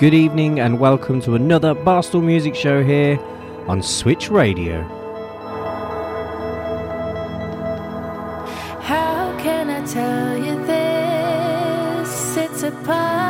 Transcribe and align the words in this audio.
Good 0.00 0.14
evening 0.14 0.60
and 0.60 0.80
welcome 0.80 1.20
to 1.20 1.34
another 1.34 1.74
Barstool 1.74 2.24
Music 2.24 2.54
Show 2.54 2.82
here 2.82 3.20
on 3.68 3.82
Switch 3.82 4.30
Radio. 4.30 4.80
How 8.80 9.36
can 9.38 9.68
I 9.68 9.84
tell 9.84 10.38
you 10.38 10.56
this? 10.64 12.34
It's 12.38 12.62
a 12.62 12.70
part. 12.70 13.29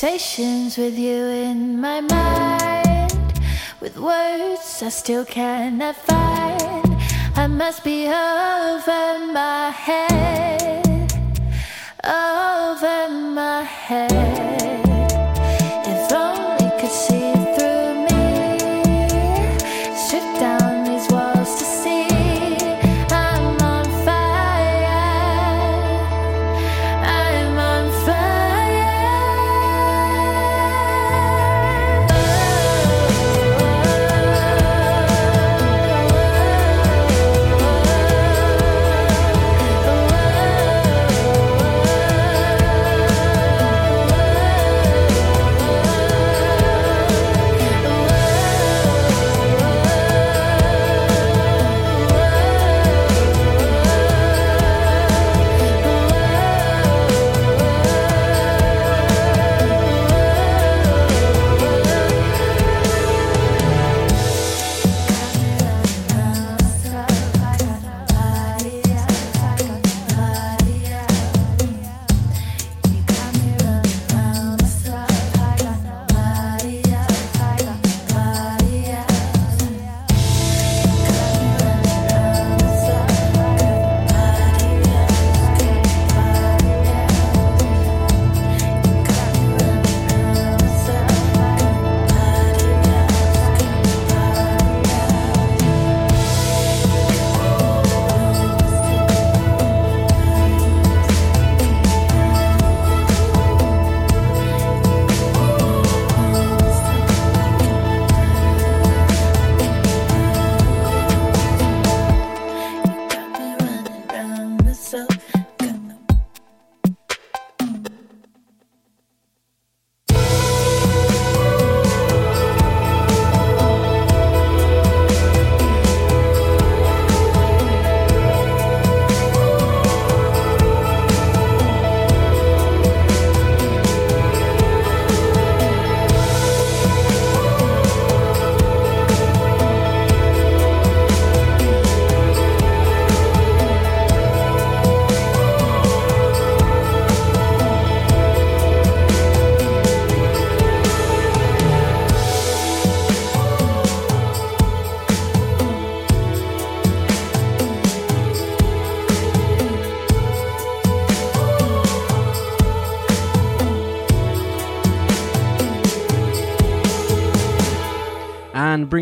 conversations 0.00 0.78
with 0.78 0.96
you 0.96 1.26
in 1.26 1.80
my 1.80 2.00
mind 2.00 3.40
with 3.80 3.98
words 3.98 4.80
I 4.80 4.90
still 4.90 5.24
cannot 5.24 5.96
find. 5.96 6.96
I 7.34 7.48
must 7.48 7.82
be 7.82 8.06
over 8.06 9.18
my 9.32 9.70
head, 9.70 11.12
over 12.04 13.08
my 13.08 13.62
head. 13.64 14.57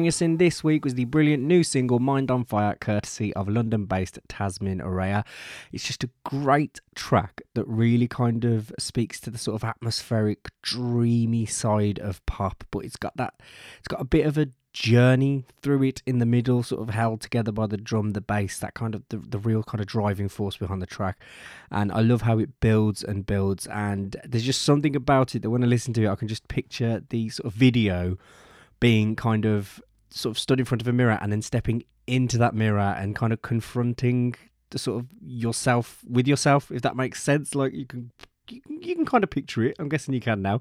Us 0.07 0.21
in 0.21 0.37
this 0.37 0.63
week 0.63 0.85
was 0.85 0.95
the 0.95 1.05
brilliant 1.05 1.43
new 1.43 1.63
single 1.63 1.99
Mind 1.99 2.31
on 2.31 2.45
Fire, 2.45 2.77
courtesy 2.81 3.33
of 3.35 3.49
London 3.49 3.87
based 3.87 4.19
Tasmin 4.29 4.81
Araya. 4.81 5.25
It's 5.73 5.85
just 5.85 6.05
a 6.05 6.11
great 6.25 6.81
track 6.95 7.43
that 7.55 7.67
really 7.67 8.09
kind 8.09 8.45
of 8.45 8.73
speaks 8.79 9.21
to 9.21 9.31
the 9.31 9.39
sort 9.39 9.55
of 9.55 9.69
atmospheric, 9.69 10.49
dreamy 10.63 11.47
side 11.47 11.99
of 11.99 12.25
pop, 12.27 12.65
but 12.71 12.81
it's 12.81 12.97
got 12.97 13.17
that, 13.17 13.35
it's 13.79 13.89
got 13.89 14.01
a 14.01 14.05
bit 14.05 14.27
of 14.27 14.39
a 14.39 14.49
journey 14.73 15.47
through 15.63 15.83
it 15.83 16.03
in 16.05 16.19
the 16.19 16.27
middle, 16.27 16.63
sort 16.63 16.83
of 16.83 16.95
held 16.95 17.21
together 17.21 17.51
by 17.51 17.67
the 17.67 17.79
drum, 17.79 18.11
the 18.11 18.21
bass, 18.21 18.59
that 18.59 18.75
kind 18.75 18.95
of 18.95 19.03
the, 19.09 19.17
the 19.17 19.39
real 19.39 19.63
kind 19.63 19.81
of 19.81 19.87
driving 19.87 20.29
force 20.29 20.59
behind 20.59 20.83
the 20.83 20.87
track. 20.87 21.19
And 21.71 21.91
I 21.91 22.01
love 22.01 22.23
how 22.23 22.39
it 22.39 22.61
builds 22.61 23.03
and 23.03 23.25
builds. 23.25 23.67
And 23.69 24.17
there's 24.25 24.45
just 24.45 24.63
something 24.63 24.95
about 24.95 25.35
it 25.35 25.43
that 25.43 25.51
when 25.51 25.65
I 25.65 25.67
listen 25.67 25.95
to 25.95 26.05
it, 26.05 26.09
I 26.09 26.15
can 26.15 26.29
just 26.29 26.47
picture 26.49 27.03
the 27.09 27.31
sort 27.31 27.47
of 27.47 27.55
video 27.55 28.19
being 28.79 29.17
kind 29.17 29.47
of 29.47 29.81
sort 30.17 30.35
of 30.35 30.39
stood 30.39 30.59
in 30.59 30.67
front 30.67 30.81
of 30.81 30.89
a 30.89 30.93
mirror 30.93 31.19
and 31.21 31.31
then 31.31 31.43
stepping 31.43 31.85
into 32.07 32.39
that 32.39 32.55
mirror 32.55 32.95
and 32.99 33.15
kind 33.15 33.33
of 33.33 33.43
confronting 33.43 34.35
the 34.71 34.79
sort 34.79 35.01
of 35.01 35.07
yourself 35.21 36.01
with 36.09 36.27
yourself, 36.27 36.71
if 36.71 36.83
that 36.83 36.97
makes 36.97 37.23
sense. 37.23 37.55
Like 37.55 37.73
you 37.73 37.87
can 37.87 38.11
you 38.49 38.95
can, 38.95 39.05
kind 39.05 39.25
of 39.25 39.31
picture 39.31 39.65
it. 39.65 39.77
I'm 39.79 39.89
guessing 39.89 40.15
you 40.15 40.21
can 40.21 40.41
now. 40.41 40.61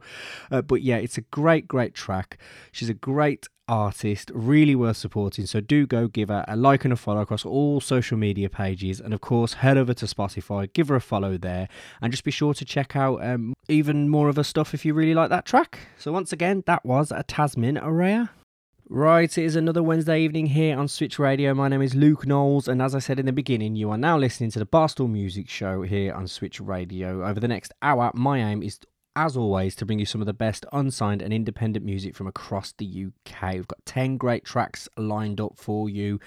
Uh, 0.50 0.64
but 0.64 0.82
yeah, 0.82 0.98
it's 0.98 1.20
a 1.20 1.22
great, 1.22 1.68
great 1.68 1.94
track. 1.94 2.40
She's 2.72 2.90
a 2.90 2.96
great 2.96 3.48
artist, 3.68 4.32
really 4.34 4.76
worth 4.76 4.98
supporting. 4.98 5.46
So 5.46 5.60
do 5.60 5.86
go 5.86 6.08
give 6.08 6.30
her 6.30 6.44
a 6.48 6.56
like 6.56 6.84
and 6.84 6.94
a 6.94 6.96
follow 6.96 7.22
across 7.22 7.46
all 7.46 7.80
social 7.80 8.18
media 8.18 8.50
pages. 8.50 9.00
And 9.00 9.14
of 9.14 9.22
course, 9.22 9.54
head 9.54 9.78
over 9.78 9.94
to 9.94 10.06
Spotify, 10.06 10.72
give 10.74 10.88
her 10.88 10.96
a 10.96 11.02
follow 11.02 11.38
there, 11.38 11.68
and 12.02 12.12
just 12.12 12.24
be 12.24 12.32
sure 12.32 12.54
to 12.56 12.66
check 12.66 12.96
out 12.96 13.24
um, 13.24 13.54
even 13.68 14.10
more 14.10 14.30
of 14.30 14.36
her 14.36 14.44
stuff 14.44 14.74
if 14.74 14.84
you 14.84 14.94
really 14.94 15.14
like 15.14 15.30
that 15.30 15.46
track. 15.46 15.80
So 15.98 16.12
once 16.12 16.34
again, 16.34 16.64
that 16.66 16.86
was 16.86 17.12
a 17.12 17.24
Tasmin 17.24 17.82
Araya. 17.82 18.30
Right, 18.88 19.36
it 19.36 19.44
is 19.44 19.56
another 19.56 19.82
Wednesday 19.82 20.22
evening 20.22 20.46
here 20.46 20.78
on 20.78 20.88
Switch 20.88 21.18
Radio. 21.18 21.56
My 21.56 21.68
name 21.68 21.82
is 21.82 21.96
Luke 21.96 22.28
Knowles, 22.28 22.68
and 22.68 22.84
as 22.84 22.94
I 22.94 23.00
said 23.00 23.20
in 23.20 23.26
the 23.26 23.34
beginning, 23.34 23.76
you 23.76 23.90
are 23.90 23.98
now 23.98 24.16
listening 24.16 24.52
to 24.52 24.60
the 24.60 24.66
Barstool 24.68 25.10
Music 25.10 25.50
Show 25.50 25.82
here 25.82 26.14
on 26.14 26.28
Switch 26.28 26.60
Radio. 26.60 27.26
Over 27.26 27.40
the 27.40 27.48
next 27.48 27.72
hour, 27.82 28.12
my 28.14 28.38
aim 28.38 28.62
is 28.62 28.78
as 29.16 29.38
always, 29.38 29.76
to 29.76 29.86
bring 29.86 30.00
you 30.00 30.06
some 30.06 30.22
of 30.22 30.28
the 30.28 30.34
best 30.34 30.66
unsigned 30.74 31.22
and 31.22 31.34
independent 31.34 31.86
music 31.86 32.16
from 32.16 32.28
across 32.28 32.74
the 32.78 32.86
UK. 32.86 33.54
We've 33.54 33.68
got 33.68 33.86
10 33.86 34.18
great 34.18 34.44
tracks 34.44 34.90
lined 34.98 35.40
up 35.40 35.58
for 35.58 35.90
you. 35.90 36.20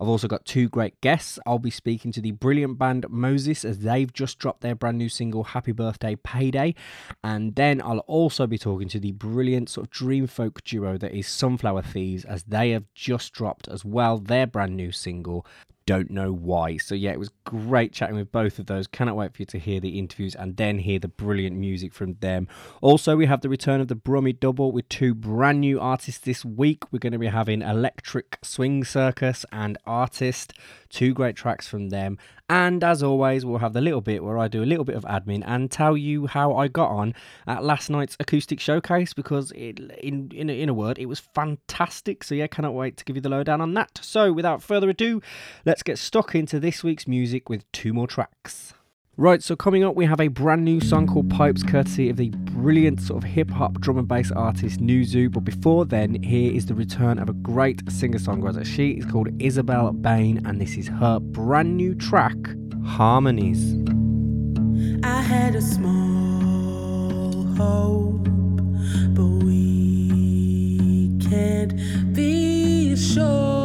I've 0.00 0.08
also 0.08 0.28
got 0.28 0.44
two 0.44 0.68
great 0.68 1.00
guests. 1.00 1.38
I'll 1.46 1.58
be 1.58 1.70
speaking 1.70 2.12
to 2.12 2.20
the 2.20 2.32
brilliant 2.32 2.78
band 2.78 3.06
Moses 3.08 3.64
as 3.64 3.78
they've 3.78 4.12
just 4.12 4.38
dropped 4.38 4.60
their 4.60 4.74
brand 4.74 4.98
new 4.98 5.08
single, 5.08 5.44
Happy 5.44 5.72
Birthday 5.72 6.16
Payday. 6.16 6.74
And 7.22 7.54
then 7.54 7.80
I'll 7.82 8.00
also 8.00 8.46
be 8.46 8.58
talking 8.58 8.88
to 8.88 9.00
the 9.00 9.12
brilliant 9.12 9.70
sort 9.70 9.86
of 9.86 9.90
dream 9.90 10.26
folk 10.26 10.62
duo 10.64 10.98
that 10.98 11.14
is 11.14 11.26
Sunflower 11.26 11.82
Thieves 11.82 12.24
as 12.24 12.42
they 12.44 12.70
have 12.70 12.84
just 12.94 13.32
dropped 13.32 13.68
as 13.68 13.84
well 13.84 14.18
their 14.18 14.46
brand 14.46 14.76
new 14.76 14.92
single, 14.92 15.46
don't 15.86 16.10
know 16.10 16.32
why. 16.32 16.76
So 16.76 16.94
yeah, 16.94 17.12
it 17.12 17.18
was 17.18 17.30
great 17.44 17.92
chatting 17.92 18.16
with 18.16 18.32
both 18.32 18.58
of 18.58 18.66
those. 18.66 18.86
Cannot 18.86 19.16
wait 19.16 19.34
for 19.34 19.42
you 19.42 19.46
to 19.46 19.58
hear 19.58 19.80
the 19.80 19.98
interviews 19.98 20.34
and 20.34 20.56
then 20.56 20.78
hear 20.78 20.98
the 20.98 21.08
brilliant 21.08 21.56
music 21.56 21.92
from 21.92 22.14
them. 22.14 22.48
Also, 22.80 23.16
we 23.16 23.26
have 23.26 23.40
the 23.40 23.48
return 23.48 23.80
of 23.80 23.88
the 23.88 23.94
Brummy 23.94 24.32
Double 24.32 24.72
with 24.72 24.88
two 24.88 25.14
brand 25.14 25.60
new 25.60 25.80
artists 25.80 26.20
this 26.20 26.44
week. 26.44 26.92
We're 26.92 26.98
going 26.98 27.12
to 27.12 27.18
be 27.18 27.26
having 27.26 27.62
Electric 27.62 28.38
Swing 28.42 28.84
Circus 28.84 29.44
and 29.52 29.78
RTIST. 29.86 30.52
Two 30.94 31.12
great 31.12 31.34
tracks 31.34 31.66
from 31.66 31.88
them. 31.88 32.18
And 32.48 32.84
as 32.84 33.02
always, 33.02 33.44
we'll 33.44 33.58
have 33.58 33.72
the 33.72 33.80
little 33.80 34.00
bit 34.00 34.22
where 34.22 34.38
I 34.38 34.46
do 34.46 34.62
a 34.62 34.64
little 34.64 34.84
bit 34.84 34.94
of 34.94 35.02
admin 35.02 35.42
and 35.44 35.68
tell 35.68 35.96
you 35.96 36.28
how 36.28 36.54
I 36.54 36.68
got 36.68 36.90
on 36.90 37.14
at 37.48 37.64
last 37.64 37.90
night's 37.90 38.16
acoustic 38.20 38.60
showcase 38.60 39.12
because, 39.12 39.50
it, 39.56 39.80
in, 39.80 40.30
in, 40.32 40.48
in 40.48 40.68
a 40.68 40.74
word, 40.74 41.00
it 41.00 41.06
was 41.06 41.18
fantastic. 41.18 42.22
So, 42.22 42.36
yeah, 42.36 42.46
cannot 42.46 42.74
wait 42.74 42.96
to 42.98 43.04
give 43.04 43.16
you 43.16 43.22
the 43.22 43.28
lowdown 43.28 43.60
on 43.60 43.74
that. 43.74 43.98
So, 44.02 44.32
without 44.32 44.62
further 44.62 44.88
ado, 44.88 45.20
let's 45.66 45.82
get 45.82 45.98
stuck 45.98 46.32
into 46.36 46.60
this 46.60 46.84
week's 46.84 47.08
music 47.08 47.48
with 47.48 47.70
two 47.72 47.92
more 47.92 48.06
tracks. 48.06 48.72
Right, 49.16 49.44
so 49.44 49.54
coming 49.54 49.84
up, 49.84 49.94
we 49.94 50.06
have 50.06 50.20
a 50.20 50.26
brand 50.26 50.64
new 50.64 50.80
song 50.80 51.06
called 51.06 51.30
Pipes, 51.30 51.62
courtesy 51.62 52.10
of 52.10 52.16
the 52.16 52.30
brilliant 52.30 53.00
sort 53.00 53.22
of 53.22 53.30
hip 53.30 53.48
hop 53.48 53.80
drum 53.80 53.96
and 53.96 54.08
bass 54.08 54.32
artist 54.32 54.80
Nuzu. 54.80 55.30
But 55.30 55.44
before 55.44 55.84
then, 55.84 56.20
here 56.20 56.52
is 56.52 56.66
the 56.66 56.74
return 56.74 57.20
of 57.20 57.28
a 57.28 57.32
great 57.32 57.80
singer 57.88 58.18
songwriter. 58.18 58.66
She 58.66 58.90
is 58.90 59.06
called 59.06 59.28
Isabel 59.40 59.92
Bain, 59.92 60.44
and 60.44 60.60
this 60.60 60.76
is 60.76 60.88
her 60.88 61.20
brand 61.20 61.76
new 61.76 61.94
track, 61.94 62.34
Harmonies. 62.84 63.76
I 65.04 65.20
had 65.20 65.54
a 65.54 65.62
small 65.62 67.44
hope, 67.54 68.24
but 69.14 69.44
we 69.44 71.16
can't 71.30 71.72
be 72.12 72.96
sure. 72.96 73.63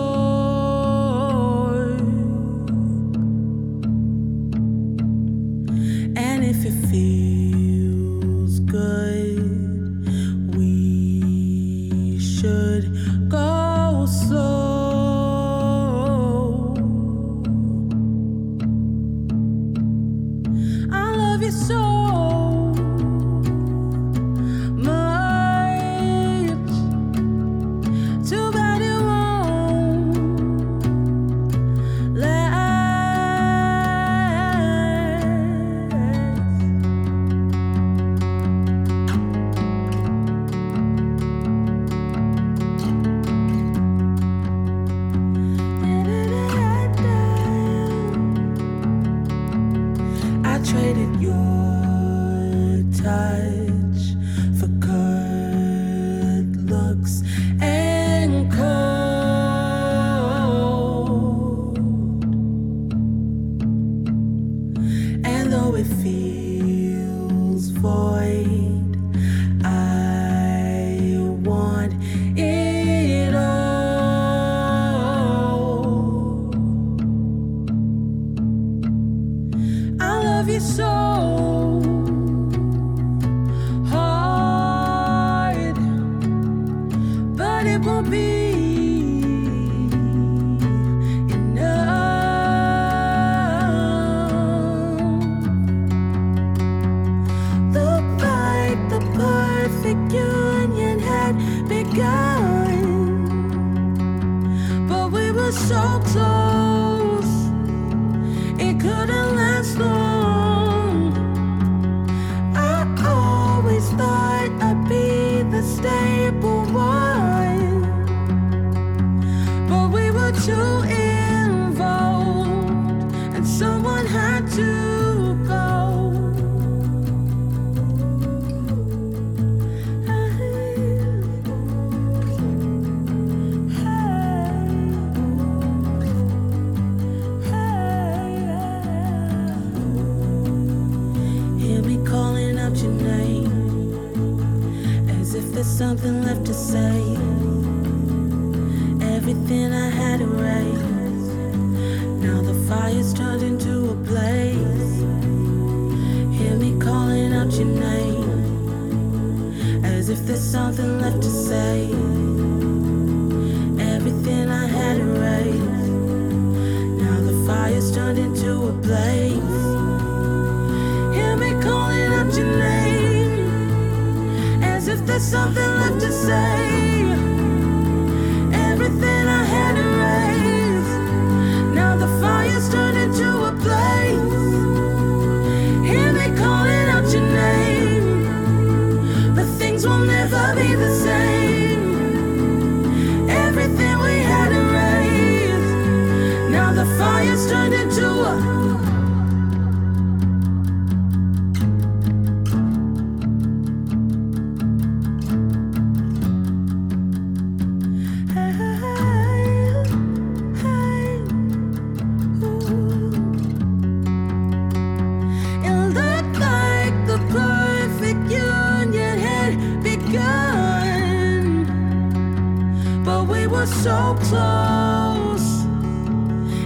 Were 223.60 223.66
so 223.66 224.16
close, 224.22 225.66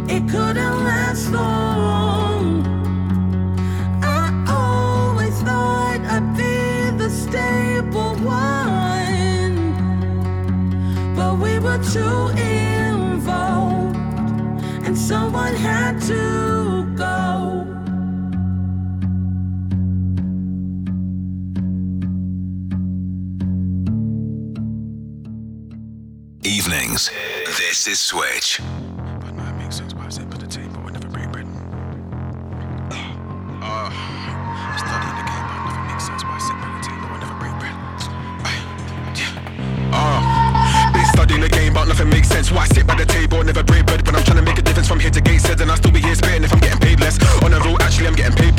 it 0.07 0.29
couldn't 0.29 0.77
last 0.83 1.31
long. 1.31 2.63
I 4.03 4.29
always 4.47 5.35
thought 5.41 6.01
I'd 6.01 6.37
be 6.37 6.95
the 7.03 7.09
stable 7.09 8.13
one, 8.23 9.55
but 11.15 11.39
we 11.39 11.57
were 11.57 11.81
too 11.95 12.27
involved, 12.39 13.97
and 14.85 14.95
someone 14.95 15.55
had 15.55 15.99
to 16.01 16.42
This 26.93 27.87
is 27.87 27.99
Switch. 27.99 28.61
But 29.19 29.33
no, 29.33 29.43
it 29.43 29.53
makes 29.57 29.77
sense 29.77 29.95
why 29.95 30.05
I 30.05 30.09
said 30.09 30.29
put 30.29 30.39
the 30.41 30.45
table 30.45 30.77
but 30.83 30.93
never 30.93 31.07
break 31.07 31.31
bread. 31.31 31.47
Uh, 33.65 33.89
studying 34.77 35.15
the 35.17 35.25
game, 35.25 35.45
but 35.49 35.73
never 35.73 35.81
makes 35.89 36.05
sense 36.05 36.23
why 36.23 36.35
I 36.35 36.37
said 36.37 36.53
put 36.61 36.69
the 36.69 37.07
but 37.09 37.17
never 37.17 37.33
break. 37.39 37.53
Uh, 39.95 40.93
been 40.93 41.05
studying 41.13 41.41
the 41.41 41.49
game, 41.49 41.73
but 41.73 41.85
nothing 41.85 42.09
makes 42.09 42.27
sense. 42.27 42.51
Why 42.51 42.65
sit 42.67 42.85
by 42.85 42.95
the 42.95 43.05
table 43.05 43.43
never 43.43 43.63
break 43.63 43.85
bread? 43.85 44.05
When 44.05 44.15
I'm 44.15 44.23
trying 44.23 44.37
to 44.37 44.43
make 44.43 44.57
a 44.57 44.61
difference 44.61 44.87
from 44.87 44.99
here 44.99 45.11
to 45.11 45.21
Gateshead, 45.21 45.61
and 45.61 45.71
I 45.71 45.75
still 45.75 45.91
be 45.91 46.01
here 46.01 46.15
spitting 46.15 46.43
if 46.43 46.52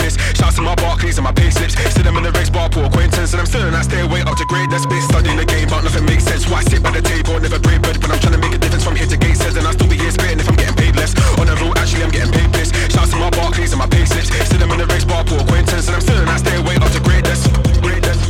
Piss. 0.04 0.20
Shouts 0.36 0.56
to 0.56 0.62
my 0.62 0.74
Barclays 0.76 1.16
and 1.16 1.24
my 1.24 1.32
pay 1.32 1.48
slips. 1.48 1.72
See 1.96 2.02
them 2.02 2.16
in 2.18 2.24
the 2.24 2.32
race 2.32 2.50
bar, 2.50 2.68
poor 2.68 2.84
acquaintance, 2.84 3.32
and 3.32 3.40
I'm 3.40 3.46
still 3.46 3.64
in 3.64 3.72
that 3.72 3.88
stairway 3.88 4.20
up 4.20 4.36
to 4.36 4.44
greatness. 4.44 4.84
Been 4.84 5.00
studying 5.00 5.38
the 5.40 5.46
game, 5.48 5.68
but 5.68 5.80
nothing 5.80 6.04
makes 6.04 6.24
sense. 6.24 6.44
Why 6.44 6.60
sit 6.60 6.82
by 6.82 6.92
the 6.92 7.00
table 7.00 7.40
never 7.40 7.58
break 7.58 7.80
bread? 7.80 7.96
When 8.02 8.12
I'm 8.12 8.20
trying 8.20 8.36
to 8.36 8.42
make 8.44 8.52
a 8.52 8.58
difference 8.58 8.84
from 8.84 8.96
here 8.96 9.08
to 9.08 9.16
Gateshead, 9.16 9.56
and 9.56 9.66
I 9.66 9.72
still 9.72 9.88
be 9.88 9.96
here 9.96 10.12
spitting 10.12 10.40
if 10.40 10.48
I'm 10.48 10.56
getting 10.60 10.76
paid 10.76 10.94
less. 10.96 11.16
On 11.40 11.46
the 11.48 11.56
road, 11.56 11.78
actually, 11.80 12.04
I'm 12.04 12.12
getting 12.12 12.32
paid 12.36 12.52
piss. 12.52 12.68
Shouts 12.92 13.10
to 13.12 13.16
my 13.16 13.30
Barclays 13.30 13.72
and 13.72 13.80
my 13.80 13.88
pay 13.88 14.04
slips. 14.04 14.28
See 14.28 14.58
them 14.60 14.70
in 14.72 14.78
the 14.78 14.86
race 14.92 15.08
bar, 15.08 15.24
poor 15.24 15.40
acquaintance, 15.40 15.88
and 15.88 15.96
I'm 15.96 16.04
still 16.04 16.20
in 16.20 16.28
that 16.28 16.40
stairway 16.44 16.76
up 16.76 16.92
to. 16.92 17.00
Greatness, 17.00 17.48
greatness, 17.80 18.20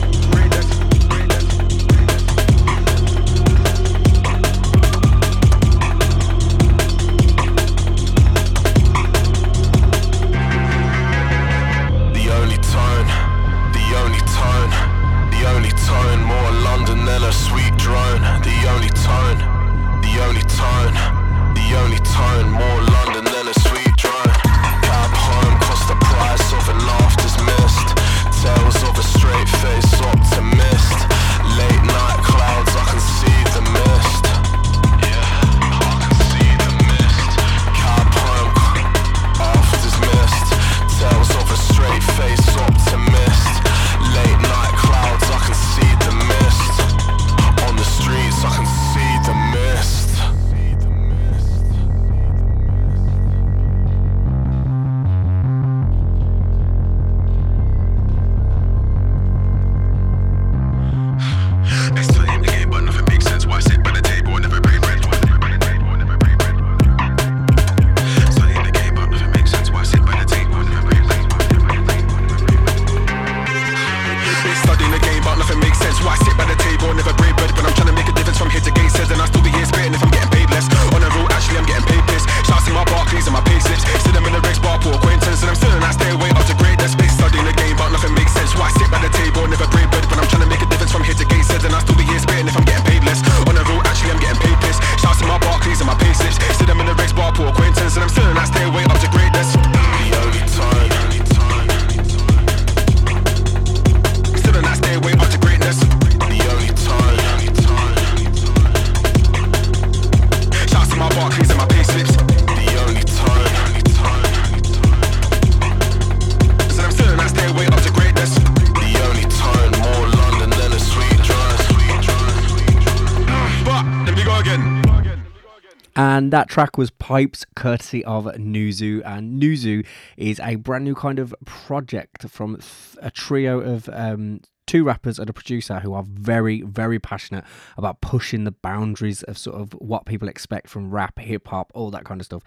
that 126.45 126.51
track 126.51 126.77
was 126.77 126.91
Pipes, 126.91 127.47
courtesy 127.57 128.05
of 128.05 128.27
Nuzu. 128.27 129.01
And 129.07 129.43
Nuzu 129.43 129.87
is 130.19 130.39
a 130.41 130.57
brand 130.57 130.85
new 130.85 130.95
kind 130.95 131.19
of 131.19 131.35
project 131.47 132.29
from 132.29 132.61
a 133.01 133.11
trio 133.11 133.61
of 133.61 133.89
um, 133.91 134.41
two 134.67 134.85
rappers 134.85 135.19
and 135.19 135.31
a 135.31 135.33
producer 135.33 135.81
who 135.81 135.95
are 135.95 136.05
very, 136.07 136.61
very 136.61 136.99
passionate 136.99 137.45
about 137.79 138.03
pushing 138.03 138.45
the 138.45 138.53
boundaries 138.53 139.23
of 139.23 139.39
sort 139.39 139.59
of 139.59 139.73
what 139.73 140.05
people 140.05 140.29
expect 140.29 140.69
from 140.69 140.91
rap, 140.91 141.19
hip 141.19 141.49
hop, 141.49 141.73
all 141.75 141.91
that 141.91 142.05
kind 142.05 142.21
of 142.21 142.27
stuff. 142.27 142.43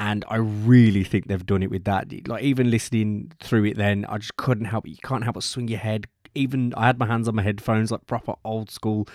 And 0.00 0.24
I 0.28 0.36
really 0.36 1.04
think 1.04 1.28
they've 1.28 1.46
done 1.46 1.62
it 1.62 1.70
with 1.70 1.84
that. 1.84 2.08
Like 2.26 2.42
even 2.42 2.72
listening 2.72 3.30
through 3.40 3.66
it, 3.66 3.76
then 3.76 4.04
I 4.08 4.18
just 4.18 4.36
couldn't 4.36 4.64
help. 4.64 4.88
You 4.88 4.96
can't 5.04 5.22
help 5.22 5.34
but 5.34 5.44
swing 5.44 5.68
your 5.68 5.78
head 5.78 6.08
even 6.34 6.74
I 6.76 6.86
had 6.86 6.98
my 6.98 7.06
hands 7.06 7.28
on 7.28 7.34
my 7.34 7.42
headphones, 7.42 7.90
like 7.90 8.06
proper 8.06 8.34
old 8.44 8.70
school. 8.70 9.08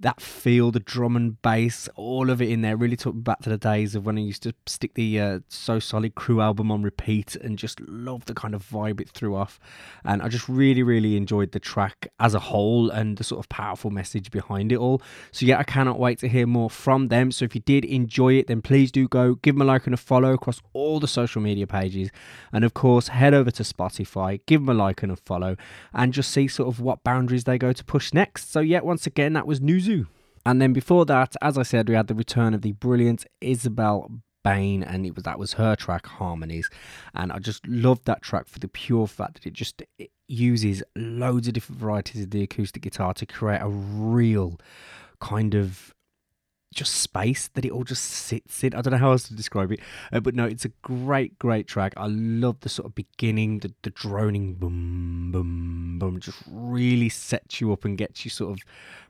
That 0.00 0.20
feel, 0.20 0.70
the 0.70 0.80
drum 0.80 1.16
and 1.16 1.40
bass, 1.40 1.88
all 1.94 2.28
of 2.28 2.42
it 2.42 2.50
in 2.50 2.62
there 2.62 2.76
really 2.76 2.96
took 2.96 3.14
me 3.14 3.22
back 3.22 3.40
to 3.42 3.48
the 3.50 3.56
days 3.56 3.94
of 3.94 4.04
when 4.04 4.18
I 4.18 4.22
used 4.22 4.42
to 4.42 4.52
stick 4.66 4.94
the 4.94 5.20
uh, 5.20 5.40
So 5.48 5.78
Solid 5.78 6.14
Crew 6.14 6.40
album 6.40 6.70
on 6.70 6.82
repeat 6.82 7.36
and 7.36 7.58
just 7.58 7.80
love 7.80 8.24
the 8.26 8.34
kind 8.34 8.54
of 8.54 8.68
vibe 8.68 9.00
it 9.00 9.08
threw 9.08 9.34
off. 9.34 9.58
And 10.04 10.20
I 10.20 10.28
just 10.28 10.48
really, 10.48 10.82
really 10.82 11.16
enjoyed 11.16 11.52
the 11.52 11.60
track 11.60 12.08
as 12.18 12.34
a 12.34 12.40
whole 12.40 12.90
and 12.90 13.16
the 13.16 13.24
sort 13.24 13.38
of 13.38 13.48
powerful 13.48 13.90
message 13.90 14.30
behind 14.30 14.72
it 14.72 14.76
all. 14.76 15.00
So 15.30 15.46
yeah, 15.46 15.58
I 15.58 15.64
cannot 15.64 15.98
wait 15.98 16.18
to 16.18 16.28
hear 16.28 16.46
more 16.46 16.68
from 16.68 17.08
them. 17.08 17.30
So 17.30 17.44
if 17.44 17.54
you 17.54 17.60
did 17.60 17.84
enjoy 17.84 18.34
it, 18.34 18.48
then 18.48 18.62
please 18.62 18.90
do 18.90 19.08
go 19.08 19.36
give 19.36 19.54
them 19.54 19.62
a 19.62 19.64
like 19.64 19.86
and 19.86 19.94
a 19.94 19.96
follow 19.96 20.32
across 20.32 20.60
all 20.72 21.00
the 21.00 21.08
social 21.08 21.40
media 21.40 21.66
pages. 21.66 22.10
And 22.52 22.64
of 22.64 22.74
course, 22.74 23.08
head 23.08 23.32
over 23.32 23.50
to 23.52 23.62
Spotify, 23.62 24.40
give 24.46 24.60
them 24.60 24.68
a 24.68 24.74
like 24.74 25.02
and 25.02 25.12
a 25.12 25.16
follow, 25.16 25.56
and 25.92 26.12
just 26.12 26.30
see 26.30 26.48
sort 26.54 26.68
of 26.68 26.80
what 26.80 27.04
boundaries 27.04 27.44
they 27.44 27.58
go 27.58 27.72
to 27.72 27.84
push 27.84 28.12
next. 28.12 28.50
So 28.50 28.60
yeah, 28.60 28.80
once 28.80 29.06
again, 29.06 29.32
that 29.34 29.46
was 29.46 29.60
Nuzu. 29.60 30.06
And 30.46 30.60
then 30.60 30.72
before 30.72 31.06
that, 31.06 31.34
as 31.40 31.56
I 31.56 31.62
said, 31.62 31.88
we 31.88 31.94
had 31.94 32.06
the 32.06 32.14
return 32.14 32.54
of 32.54 32.62
the 32.62 32.72
brilliant 32.72 33.24
Isabel 33.40 34.10
Bain, 34.42 34.82
and 34.82 35.06
it 35.06 35.14
was 35.14 35.24
that 35.24 35.38
was 35.38 35.54
her 35.54 35.74
track 35.74 36.06
Harmonies, 36.06 36.68
and 37.14 37.32
I 37.32 37.38
just 37.38 37.66
loved 37.66 38.04
that 38.04 38.20
track 38.20 38.46
for 38.46 38.58
the 38.58 38.68
pure 38.68 39.06
fact 39.06 39.34
that 39.34 39.46
it 39.46 39.54
just 39.54 39.82
it 39.98 40.10
uses 40.28 40.82
loads 40.94 41.48
of 41.48 41.54
different 41.54 41.80
varieties 41.80 42.24
of 42.24 42.30
the 42.30 42.42
acoustic 42.42 42.82
guitar 42.82 43.14
to 43.14 43.24
create 43.24 43.60
a 43.62 43.68
real 43.68 44.60
kind 45.18 45.54
of 45.54 45.93
just 46.74 46.96
space 46.96 47.48
that 47.54 47.64
it 47.64 47.70
all 47.70 47.84
just 47.84 48.04
sits 48.04 48.62
in. 48.64 48.74
I 48.74 48.82
don't 48.82 48.92
know 48.92 48.98
how 48.98 49.12
else 49.12 49.28
to 49.28 49.34
describe 49.34 49.72
it, 49.72 49.80
uh, 50.12 50.20
but 50.20 50.34
no, 50.34 50.44
it's 50.44 50.64
a 50.64 50.72
great, 50.82 51.38
great 51.38 51.66
track. 51.66 51.94
I 51.96 52.06
love 52.08 52.60
the 52.60 52.68
sort 52.68 52.86
of 52.86 52.94
beginning, 52.94 53.60
the, 53.60 53.72
the 53.82 53.90
droning 53.90 54.54
boom, 54.54 55.30
boom, 55.32 55.98
boom, 55.98 56.20
just 56.20 56.42
really 56.50 57.08
sets 57.08 57.60
you 57.60 57.72
up 57.72 57.84
and 57.84 57.96
gets 57.96 58.24
you 58.24 58.30
sort 58.30 58.52
of 58.52 58.64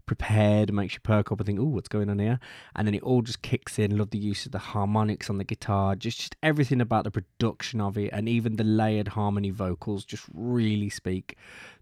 prepared, 0.07 0.73
makes 0.73 0.95
you 0.95 1.01
perk 1.01 1.33
up 1.33 1.41
and 1.41 1.47
think, 1.47 1.59
oh, 1.59 1.65
what's 1.65 1.89
going 1.89 2.11
on 2.11 2.19
here? 2.19 2.39
And 2.77 2.87
then 2.87 2.95
it 2.95 3.03
all 3.03 3.23
just 3.23 3.43
kicks 3.43 3.79
in. 3.79 3.97
Love 3.97 4.11
the 4.11 4.19
use 4.19 4.47
of 4.47 4.53
the 4.53 4.59
harmonics 4.59 5.31
on 5.31 5.39
the 5.39 5.45
guitar, 5.45 5.97
just, 5.97 6.19
just 6.19 6.37
everything 6.43 6.81
about 6.81 7.05
the 7.05 7.11
production 7.11 7.81
of 7.81 7.97
it, 7.97 8.11
and 8.13 8.29
even 8.29 8.57
the 8.57 8.65
layered 8.65 9.09
harmony 9.09 9.51
vocals 9.51 10.05
just 10.05 10.25
really 10.33 10.91
speak 10.91 11.37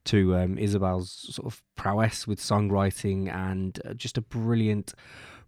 to 0.04 0.36
um, 0.36 0.58
Isabel's 0.58 1.10
sort 1.10 1.46
of 1.46 1.62
prowess 1.76 2.26
with 2.26 2.40
songwriting 2.40 3.32
and 3.32 3.80
uh, 3.84 3.94
just 3.94 4.18
a 4.18 4.20
brilliant 4.20 4.94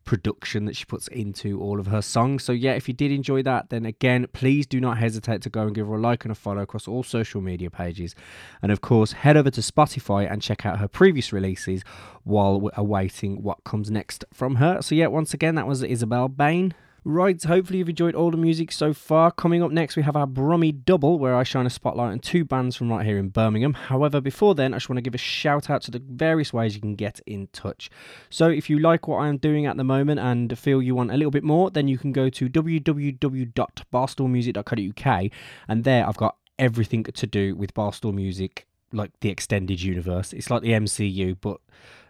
production 0.04 0.64
that 0.66 0.76
she 0.76 0.84
puts 0.84 1.08
into 1.08 1.60
all 1.60 1.80
of 1.80 1.86
her 1.86 2.02
songs. 2.02 2.44
So, 2.44 2.52
yeah, 2.52 2.72
if 2.72 2.88
you 2.88 2.94
did 2.94 3.10
enjoy 3.10 3.42
that, 3.42 3.70
then 3.70 3.84
again, 3.84 4.26
please 4.32 4.66
do 4.66 4.80
not 4.80 4.98
hesitate 4.98 5.42
to 5.42 5.50
go 5.50 5.62
and 5.62 5.74
give 5.74 5.86
her 5.86 5.94
a 5.94 6.00
like 6.00 6.24
and 6.24 6.32
a 6.32 6.34
follow 6.34 6.62
across 6.62 6.86
all 6.86 7.02
social 7.02 7.40
media 7.40 7.70
pages. 7.70 8.14
And 8.62 8.70
of 8.70 8.80
course, 8.80 9.12
head 9.12 9.36
over 9.36 9.50
to 9.50 9.60
Spotify 9.60 10.30
and 10.30 10.42
check 10.42 10.64
out 10.66 10.78
her 10.78 10.88
previous 10.88 11.32
releases 11.32 11.82
while 12.22 12.70
awaiting 12.76 13.42
what 13.42 13.64
comes 13.64 13.90
next 13.90 14.24
from 14.32 14.56
her. 14.56 14.82
So, 14.82 14.94
yeah, 14.94 15.06
once 15.06 15.34
again, 15.34 15.54
that 15.54 15.66
was 15.66 15.82
Isabel 15.82 16.28
Bain. 16.28 16.74
Right, 17.06 17.42
hopefully 17.42 17.80
you've 17.80 17.90
enjoyed 17.90 18.14
all 18.14 18.30
the 18.30 18.38
music 18.38 18.72
so 18.72 18.94
far. 18.94 19.30
Coming 19.30 19.62
up 19.62 19.70
next, 19.70 19.94
we 19.94 20.02
have 20.02 20.16
our 20.16 20.26
Brummy 20.26 20.72
Double, 20.72 21.18
where 21.18 21.36
I 21.36 21.42
shine 21.42 21.66
a 21.66 21.70
spotlight 21.70 22.12
on 22.12 22.18
two 22.18 22.46
bands 22.46 22.76
from 22.76 22.90
right 22.90 23.04
here 23.04 23.18
in 23.18 23.28
Birmingham. 23.28 23.74
However, 23.74 24.22
before 24.22 24.54
then, 24.54 24.72
I 24.72 24.78
just 24.78 24.88
want 24.88 24.96
to 24.96 25.02
give 25.02 25.14
a 25.14 25.18
shout 25.18 25.68
out 25.68 25.82
to 25.82 25.90
the 25.90 25.98
various 25.98 26.54
ways 26.54 26.74
you 26.74 26.80
can 26.80 26.94
get 26.94 27.20
in 27.26 27.48
touch. 27.48 27.90
So, 28.30 28.48
if 28.48 28.70
you 28.70 28.78
like 28.78 29.06
what 29.06 29.18
I 29.18 29.28
am 29.28 29.36
doing 29.36 29.66
at 29.66 29.76
the 29.76 29.84
moment 29.84 30.18
and 30.18 30.58
feel 30.58 30.80
you 30.80 30.94
want 30.94 31.10
a 31.10 31.18
little 31.18 31.30
bit 31.30 31.44
more, 31.44 31.70
then 31.70 31.88
you 31.88 31.98
can 31.98 32.10
go 32.10 32.30
to 32.30 32.48
www.barstoolmusic.co.uk, 32.48 35.30
and 35.68 35.84
there 35.84 36.08
I've 36.08 36.16
got 36.16 36.36
everything 36.58 37.04
to 37.04 37.26
do 37.26 37.54
with 37.54 37.74
Barstool 37.74 38.14
Music, 38.14 38.66
like 38.92 39.10
the 39.20 39.28
extended 39.28 39.82
universe. 39.82 40.32
It's 40.32 40.48
like 40.48 40.62
the 40.62 40.70
MCU, 40.70 41.36
but 41.38 41.60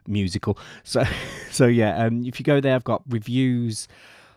musical. 0.07 0.57
So, 0.85 1.03
so 1.51 1.67
yeah, 1.67 2.05
um, 2.05 2.25
if 2.25 2.39
you 2.39 2.45
go 2.45 2.61
there, 2.61 2.77
I've 2.77 2.85
got 2.85 3.03
reviews 3.09 3.89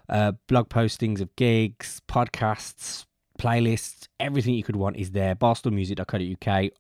uh, 0.10 0.34
blog 0.48 0.70
postings 0.70 1.22
of 1.22 1.36
gigs, 1.36 2.02
podcasts, 2.08 3.06
playlists, 3.38 4.08
everything 4.20 4.54
you 4.54 4.64
could 4.64 4.76
want 4.76 4.98
is 4.98 5.12
there. 5.12 5.36
BarstoolMusic.co.uk. 5.36 6.72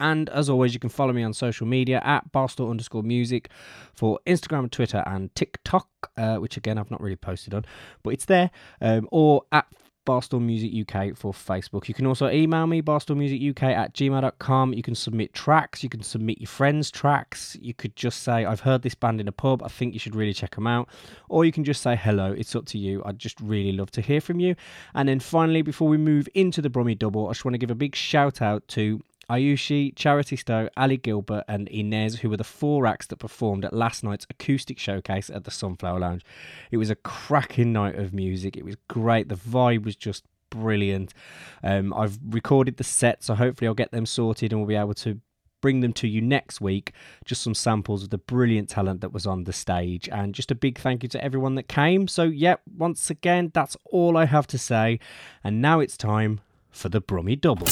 And 0.00 0.30
as 0.30 0.48
always, 0.48 0.72
you 0.72 0.80
can 0.80 0.88
follow 0.88 1.12
me 1.12 1.22
on 1.22 1.34
social 1.34 1.66
media 1.66 2.00
at 2.02 2.32
Barstool 2.32 2.70
underscore 2.70 3.02
music 3.02 3.50
for 3.92 4.18
Instagram, 4.26 4.70
Twitter, 4.70 5.04
and 5.06 5.32
TikTok, 5.34 5.88
uh, 6.16 6.36
which 6.36 6.56
again 6.56 6.78
I've 6.78 6.90
not 6.90 7.02
really 7.02 7.16
posted 7.16 7.52
on, 7.52 7.66
but 8.02 8.14
it's 8.14 8.24
there. 8.24 8.50
Um, 8.80 9.08
or 9.12 9.42
at 9.52 9.66
Barstool 10.10 10.42
Music 10.42 10.72
UK 10.74 11.16
for 11.16 11.32
Facebook. 11.32 11.86
You 11.86 11.94
can 11.94 12.04
also 12.04 12.28
email 12.28 12.66
me, 12.66 12.82
barstoolmusicuk 12.82 13.62
at 13.62 13.94
gmail.com. 13.94 14.74
You 14.74 14.82
can 14.82 14.96
submit 14.96 15.32
tracks, 15.32 15.84
you 15.84 15.88
can 15.88 16.02
submit 16.02 16.40
your 16.40 16.48
friends' 16.48 16.90
tracks. 16.90 17.56
You 17.60 17.74
could 17.74 17.94
just 17.94 18.24
say, 18.24 18.44
I've 18.44 18.62
heard 18.62 18.82
this 18.82 18.96
band 18.96 19.20
in 19.20 19.28
a 19.28 19.32
pub, 19.32 19.62
I 19.62 19.68
think 19.68 19.94
you 19.94 20.00
should 20.00 20.16
really 20.16 20.34
check 20.34 20.56
them 20.56 20.66
out. 20.66 20.88
Or 21.28 21.44
you 21.44 21.52
can 21.52 21.62
just 21.62 21.80
say 21.80 21.94
hello, 21.94 22.32
it's 22.32 22.56
up 22.56 22.66
to 22.66 22.78
you. 22.78 23.04
I'd 23.06 23.20
just 23.20 23.40
really 23.40 23.70
love 23.70 23.92
to 23.92 24.00
hear 24.00 24.20
from 24.20 24.40
you. 24.40 24.56
And 24.96 25.08
then 25.08 25.20
finally, 25.20 25.62
before 25.62 25.86
we 25.86 25.96
move 25.96 26.28
into 26.34 26.60
the 26.60 26.70
Brummy 26.70 26.96
Double, 26.96 27.28
I 27.28 27.30
just 27.30 27.44
want 27.44 27.54
to 27.54 27.58
give 27.58 27.70
a 27.70 27.76
big 27.76 27.94
shout 27.94 28.42
out 28.42 28.66
to 28.68 29.00
Ayushi, 29.30 29.94
Charity 29.94 30.34
Stowe, 30.34 30.68
Ali 30.76 30.96
Gilbert, 30.96 31.44
and 31.46 31.68
Inez, 31.68 32.16
who 32.20 32.28
were 32.28 32.36
the 32.36 32.44
four 32.44 32.84
acts 32.86 33.06
that 33.06 33.16
performed 33.16 33.64
at 33.64 33.72
last 33.72 34.02
night's 34.02 34.26
acoustic 34.28 34.78
showcase 34.78 35.30
at 35.30 35.44
the 35.44 35.50
Sunflower 35.52 36.00
Lounge. 36.00 36.24
It 36.72 36.78
was 36.78 36.90
a 36.90 36.96
cracking 36.96 37.72
night 37.72 37.94
of 37.94 38.12
music. 38.12 38.56
It 38.56 38.64
was 38.64 38.76
great. 38.88 39.28
The 39.28 39.36
vibe 39.36 39.84
was 39.84 39.94
just 39.94 40.24
brilliant. 40.50 41.14
Um, 41.62 41.94
I've 41.94 42.18
recorded 42.28 42.76
the 42.76 42.84
set, 42.84 43.22
so 43.22 43.34
hopefully 43.34 43.68
I'll 43.68 43.74
get 43.74 43.92
them 43.92 44.04
sorted 44.04 44.52
and 44.52 44.60
we'll 44.60 44.68
be 44.68 44.74
able 44.74 44.94
to 44.94 45.20
bring 45.60 45.80
them 45.80 45.92
to 45.92 46.08
you 46.08 46.20
next 46.20 46.60
week. 46.60 46.92
Just 47.24 47.42
some 47.42 47.54
samples 47.54 48.02
of 48.02 48.10
the 48.10 48.18
brilliant 48.18 48.68
talent 48.68 49.00
that 49.00 49.12
was 49.12 49.26
on 49.26 49.44
the 49.44 49.52
stage, 49.52 50.08
and 50.08 50.34
just 50.34 50.50
a 50.50 50.56
big 50.56 50.78
thank 50.78 51.04
you 51.04 51.08
to 51.10 51.24
everyone 51.24 51.54
that 51.54 51.68
came. 51.68 52.08
So, 52.08 52.24
yep, 52.24 52.62
once 52.76 53.10
again, 53.10 53.52
that's 53.54 53.76
all 53.84 54.16
I 54.16 54.24
have 54.24 54.48
to 54.48 54.58
say. 54.58 54.98
And 55.44 55.62
now 55.62 55.78
it's 55.78 55.96
time 55.96 56.40
for 56.70 56.88
the 56.88 57.00
Brummy 57.00 57.36
Double. 57.36 57.68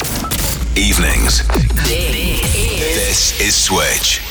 Evenings. 0.79 1.45
This 1.89 3.37
is 3.41 3.53
Switch. 3.53 4.21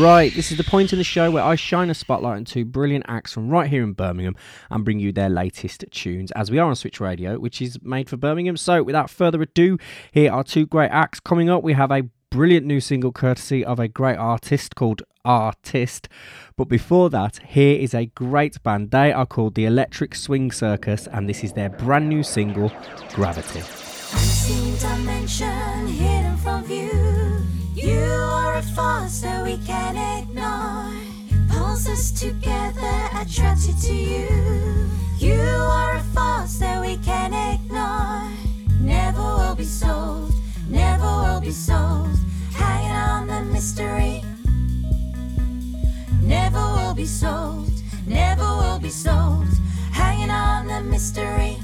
Right, 0.00 0.32
this 0.32 0.52
is 0.52 0.56
the 0.56 0.62
point 0.62 0.92
in 0.92 0.98
the 0.98 1.04
show 1.04 1.32
where 1.32 1.42
I 1.42 1.56
shine 1.56 1.90
a 1.90 1.94
spotlight 1.94 2.36
on 2.36 2.44
two 2.44 2.64
brilliant 2.64 3.06
acts 3.08 3.32
from 3.32 3.48
right 3.48 3.68
here 3.68 3.82
in 3.82 3.92
Birmingham 3.92 4.36
and 4.70 4.84
bring 4.84 5.00
you 5.00 5.10
their 5.10 5.28
latest 5.28 5.84
tunes, 5.90 6.30
as 6.36 6.52
we 6.52 6.60
are 6.60 6.68
on 6.68 6.76
Switch 6.76 7.00
Radio, 7.00 7.40
which 7.40 7.60
is 7.60 7.82
made 7.82 8.08
for 8.08 8.16
Birmingham. 8.16 8.56
So, 8.56 8.84
without 8.84 9.10
further 9.10 9.42
ado, 9.42 9.78
here 10.12 10.30
are 10.30 10.44
two 10.44 10.64
great 10.64 10.92
acts. 10.92 11.18
Coming 11.18 11.50
up, 11.50 11.64
we 11.64 11.72
have 11.72 11.90
a 11.90 12.04
brilliant 12.30 12.66
new 12.66 12.80
single 12.80 13.10
courtesy 13.10 13.64
of 13.64 13.80
a 13.80 13.88
great 13.88 14.16
artist 14.16 14.76
called 14.76 15.02
RTIST. 15.26 16.06
But 16.54 16.68
before 16.68 17.10
that, 17.10 17.40
here 17.48 17.76
is 17.76 17.94
a 17.94 18.06
great 18.06 18.62
band. 18.62 18.92
They 18.92 19.12
are 19.12 19.26
called 19.26 19.56
the 19.56 19.64
Electric 19.64 20.14
Swing 20.14 20.52
Circus, 20.52 21.08
and 21.08 21.28
this 21.28 21.42
is 21.42 21.54
their 21.54 21.68
brand 21.68 22.08
new 22.08 22.22
single, 22.22 22.70
Gravity. 23.12 23.62
Unseen 24.12 24.76
dimension 24.78 25.86
hidden 25.86 26.36
from 26.38 26.64
view. 26.64 26.90
You 27.74 28.02
are 28.02 28.56
a 28.56 28.62
force 28.62 29.20
that 29.20 29.44
we 29.44 29.58
can 29.58 29.96
ignore. 29.96 30.92
Pulls 31.48 31.88
us 31.88 32.10
together, 32.10 33.08
attracted 33.14 33.76
to 33.82 33.94
you. 33.94 34.28
You 35.18 35.40
are 35.40 35.96
a 35.96 36.02
force 36.14 36.58
that 36.58 36.80
we 36.80 36.96
can 36.98 37.32
ignore. 37.32 38.28
Never 38.80 39.20
will 39.20 39.54
be 39.54 39.64
sold, 39.64 40.32
never 40.68 41.04
will 41.04 41.40
be 41.40 41.52
sold. 41.52 42.16
Hanging 42.52 42.90
on 42.90 43.26
the 43.28 43.42
mystery. 43.52 44.22
Never 46.22 46.58
will 46.58 46.94
be 46.94 47.06
sold, 47.06 47.70
never 48.06 48.42
will 48.42 48.78
be 48.78 48.90
sold. 48.90 49.48
Hanging 49.92 50.30
on 50.30 50.66
the 50.66 50.80
mystery. 50.82 51.58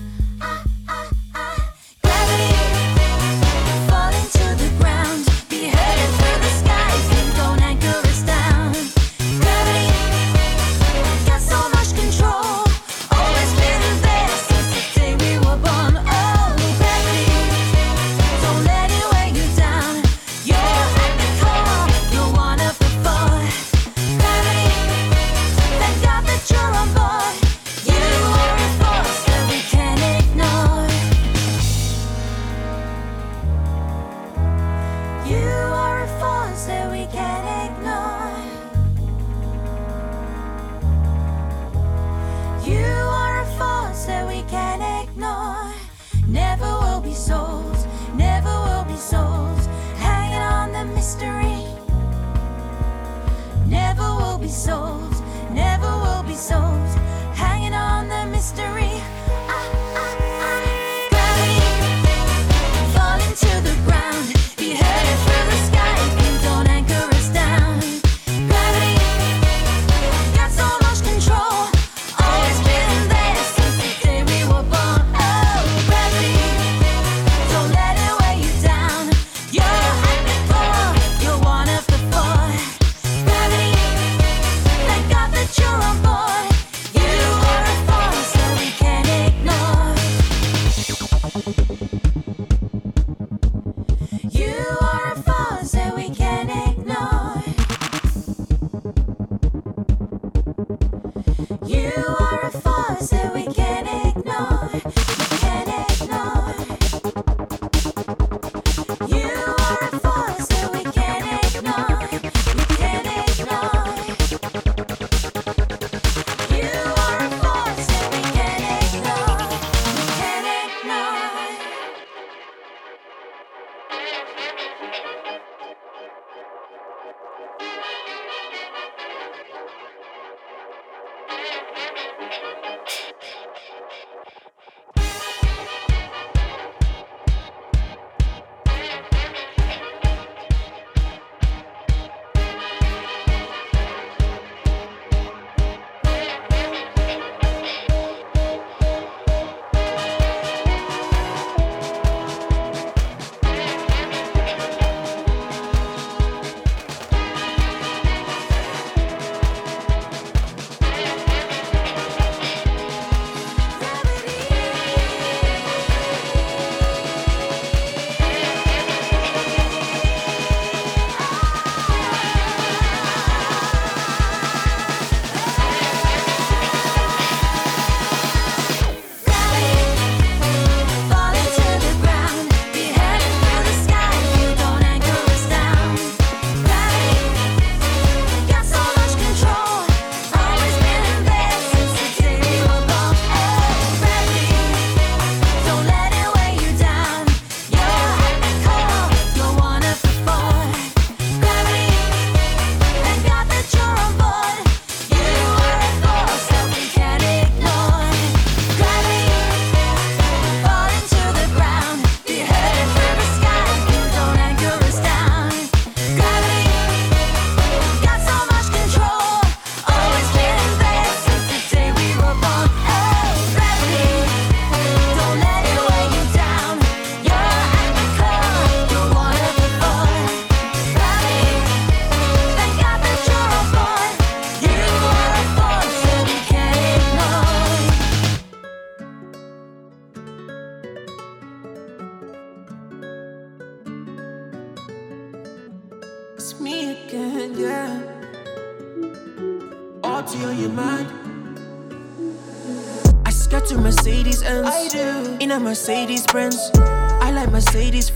On 58.55 58.86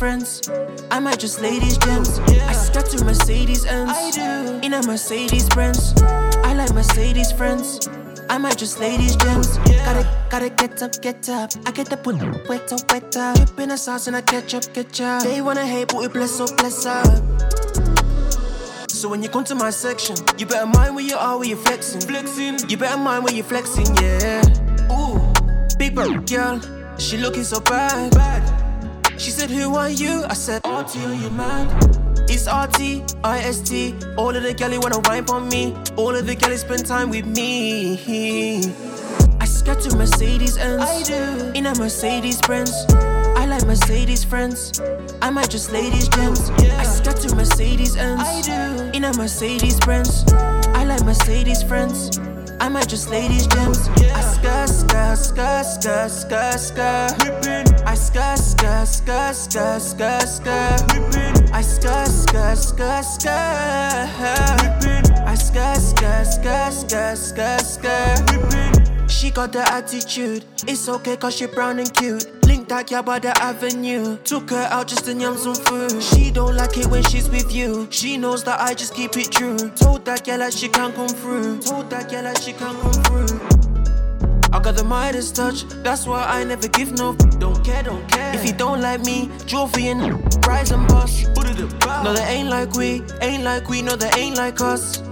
friends. 0.01 0.41
I 0.91 0.99
might 0.99 1.19
just 1.19 1.43
ladies 1.43 1.77
gems. 1.77 2.21
I 2.21 2.53
skirt 2.53 2.87
to 2.93 3.05
Mercedes 3.05 3.67
Benz. 3.67 3.91
I 3.93 4.11
do. 4.11 4.67
In 4.67 4.73
a 4.73 4.83
Mercedes 4.87 5.47
Benz. 5.51 5.93
I 6.03 6.55
like 6.55 6.73
Mercedes 6.73 7.31
friends. 7.33 7.87
I 8.31 8.39
might 8.39 8.57
just 8.57 8.81
ladies 8.81 9.15
gems. 9.17 9.59
Gotta, 9.85 10.09
gotta 10.31 10.49
get 10.49 10.83
up, 10.83 10.99
get 11.03 11.29
up. 11.29 11.51
I 11.67 11.71
get 11.73 11.91
the 11.91 11.99
put 11.99 12.17
wet 12.49 12.73
up, 12.73 12.91
wet 12.91 13.15
up. 13.15 13.37
Dip 13.37 13.59
in 13.59 13.69
the 13.69 13.77
sauce 13.77 14.07
and 14.07 14.17
I 14.17 14.23
ketchup, 14.23 14.73
ketchup. 14.73 15.23
They 15.23 15.43
wanna 15.43 15.67
hate, 15.67 15.89
but 15.89 15.99
we 15.99 16.09
bless 16.09 16.41
up, 16.41 16.57
bless 16.57 16.87
up. 16.87 17.05
So 18.89 19.07
when 19.07 19.23
you 19.23 19.29
come 19.29 19.45
to 19.45 19.55
my 19.55 19.69
section, 19.69 20.17
you 20.39 20.47
better 20.47 20.65
mind 20.79 20.95
where 20.95 21.05
you 21.05 21.17
are, 21.17 21.37
where 21.37 21.47
you 21.47 21.57
flexing. 21.57 22.01
Flexing. 22.01 22.71
You 22.71 22.79
better 22.79 22.97
mind 22.99 23.25
where 23.25 23.35
you 23.35 23.43
flexing, 23.43 23.95
yeah. 23.97 24.41
Ooh, 24.91 25.21
big 25.77 25.95
bird 25.95 26.27
girl, 26.27 26.59
she 26.97 27.19
looking 27.19 27.45
so 27.45 27.61
bad. 27.61 28.15
Bad. 28.15 28.50
She 29.21 29.31
said, 29.31 29.51
Who 29.51 29.77
are 29.77 29.91
you? 29.91 30.25
I 30.31 30.33
said, 30.33 30.63
RT 30.65 30.97
on 30.97 31.21
your 31.21 31.31
mind. 31.33 31.69
It's 32.31 32.47
RT, 32.49 33.05
IST. 33.23 34.17
All 34.17 34.35
of 34.35 34.43
the 34.43 34.55
galley 34.57 34.79
wanna 34.79 34.99
wine 35.01 35.29
on 35.29 35.47
me. 35.51 35.77
All 35.97 36.17
of 36.17 36.27
the 36.27 36.35
galley 36.35 36.57
spend 36.57 36.87
time 36.87 37.11
with 37.11 37.27
me. 37.27 38.63
I 39.39 39.45
skirt 39.45 39.83
to 39.83 39.95
Mercedes 39.95 40.57
Benz. 40.57 40.83
I 40.83 41.03
do. 41.03 41.53
In 41.53 41.67
a 41.67 41.75
Mercedes 41.75 42.41
Benz. 42.41 42.73
I 43.37 43.45
like 43.45 43.67
Mercedes 43.67 44.25
friends. 44.25 44.81
I 45.21 45.29
might 45.29 45.51
just 45.51 45.71
ladies 45.71 46.09
gems. 46.09 46.49
Yeah. 46.63 46.81
I 46.81 46.85
skirt 46.85 47.17
to 47.17 47.35
Mercedes 47.37 47.97
Benz. 47.97 48.23
I 48.25 48.41
do. 48.41 48.97
In 48.97 49.05
a 49.05 49.13
Mercedes 49.19 49.79
Benz. 49.81 50.25
I 50.33 50.85
like 50.85 51.05
Mercedes 51.05 51.63
friends. 51.63 52.19
I 52.59 52.71
might 52.71 52.89
just 52.89 53.11
ladies 53.11 53.47
gems. 53.47 53.87
I 53.89 54.20
skirt, 54.41 54.69
skirt, 54.69 55.17
skirt, 55.19 55.65
skirt, 55.67 56.11
skirt, 56.11 56.61
skirt. 56.61 57.87
I 57.87 57.95
skirt, 57.95 58.39
skirt, 58.39 58.87
skirt, 58.87 59.35
skirt, 59.37 59.83
skirt, 59.83 60.29
skirt. 60.29 61.53
I 61.53 61.63
skirt, 61.63 62.09
skirt, 62.09 62.57
skirt, 62.57 63.05
skirt. 63.05 63.31
I 65.27 65.35
skirt, 65.35 65.77
skirt, 65.77 66.27
skirt, 66.27 66.73
skirt, 66.73 67.17
skirt, 67.19 67.61
skirt. 67.61 69.11
She 69.11 69.31
got 69.31 69.53
the 69.53 69.61
attitude. 69.73 70.45
It's 70.67 70.89
okay 70.89 71.17
cause 71.17 71.37
she 71.37 71.47
brown 71.47 71.79
and 71.79 71.93
cute. 71.95 72.27
Link 72.47 72.69
that 72.69 72.89
girl 72.89 73.03
by 73.03 73.19
the 73.19 73.37
avenue. 73.43 74.17
Took 74.25 74.51
her 74.51 74.69
out 74.71 74.89
just 74.89 75.05
to 75.05 75.13
yum 75.15 75.37
some 75.37 75.55
food. 75.55 76.03
She 76.03 76.31
don't 76.31 76.57
like 76.57 76.79
it 76.79 76.87
when 76.87 77.03
she's 77.05 77.29
with 77.29 77.53
you. 77.53 77.87
She 77.91 78.17
knows 78.17 78.45
that 78.45 78.61
I 78.61 78.73
just 78.75 78.95
keep 78.95 79.17
it 79.17 79.31
true. 79.31 79.59
Told 79.71 80.05
that 80.07 80.25
girl 80.25 80.39
that 80.39 80.55
she 80.55 80.69
can't 80.69 80.95
come 80.95 81.09
through. 81.09 81.61
Told 81.61 81.91
that 81.91 82.11
girl 82.11 82.23
that 82.23 82.41
she 82.43 82.53
can't 82.53 82.79
come 82.81 82.93
through. 83.05 83.60
I 84.53 84.59
got 84.59 84.75
the 84.77 84.85
Midas 84.85 85.31
touch, 85.31 85.63
that's 85.85 86.07
why 86.07 86.25
I 86.25 86.45
never 86.45 86.69
give 86.69 86.93
no. 86.93 87.15
Don't 87.39 87.65
care, 87.65 87.83
don't 87.83 88.07
care. 88.09 88.35
If 88.35 88.45
you 88.45 88.53
don't 88.53 88.81
like 88.81 89.01
me, 89.05 89.31
for 89.69 89.81
your 89.81 89.95
n- 89.97 90.21
rise 90.47 90.73
and 90.73 90.87
bust. 90.89 91.29
No, 91.37 92.13
they 92.13 92.25
ain't 92.25 92.49
like 92.49 92.73
we, 92.75 93.03
ain't 93.21 93.45
like 93.45 93.69
we, 93.69 93.83
no, 93.83 93.95
they 93.95 94.11
ain't 94.21 94.37
like 94.37 94.61
us. 94.61 95.03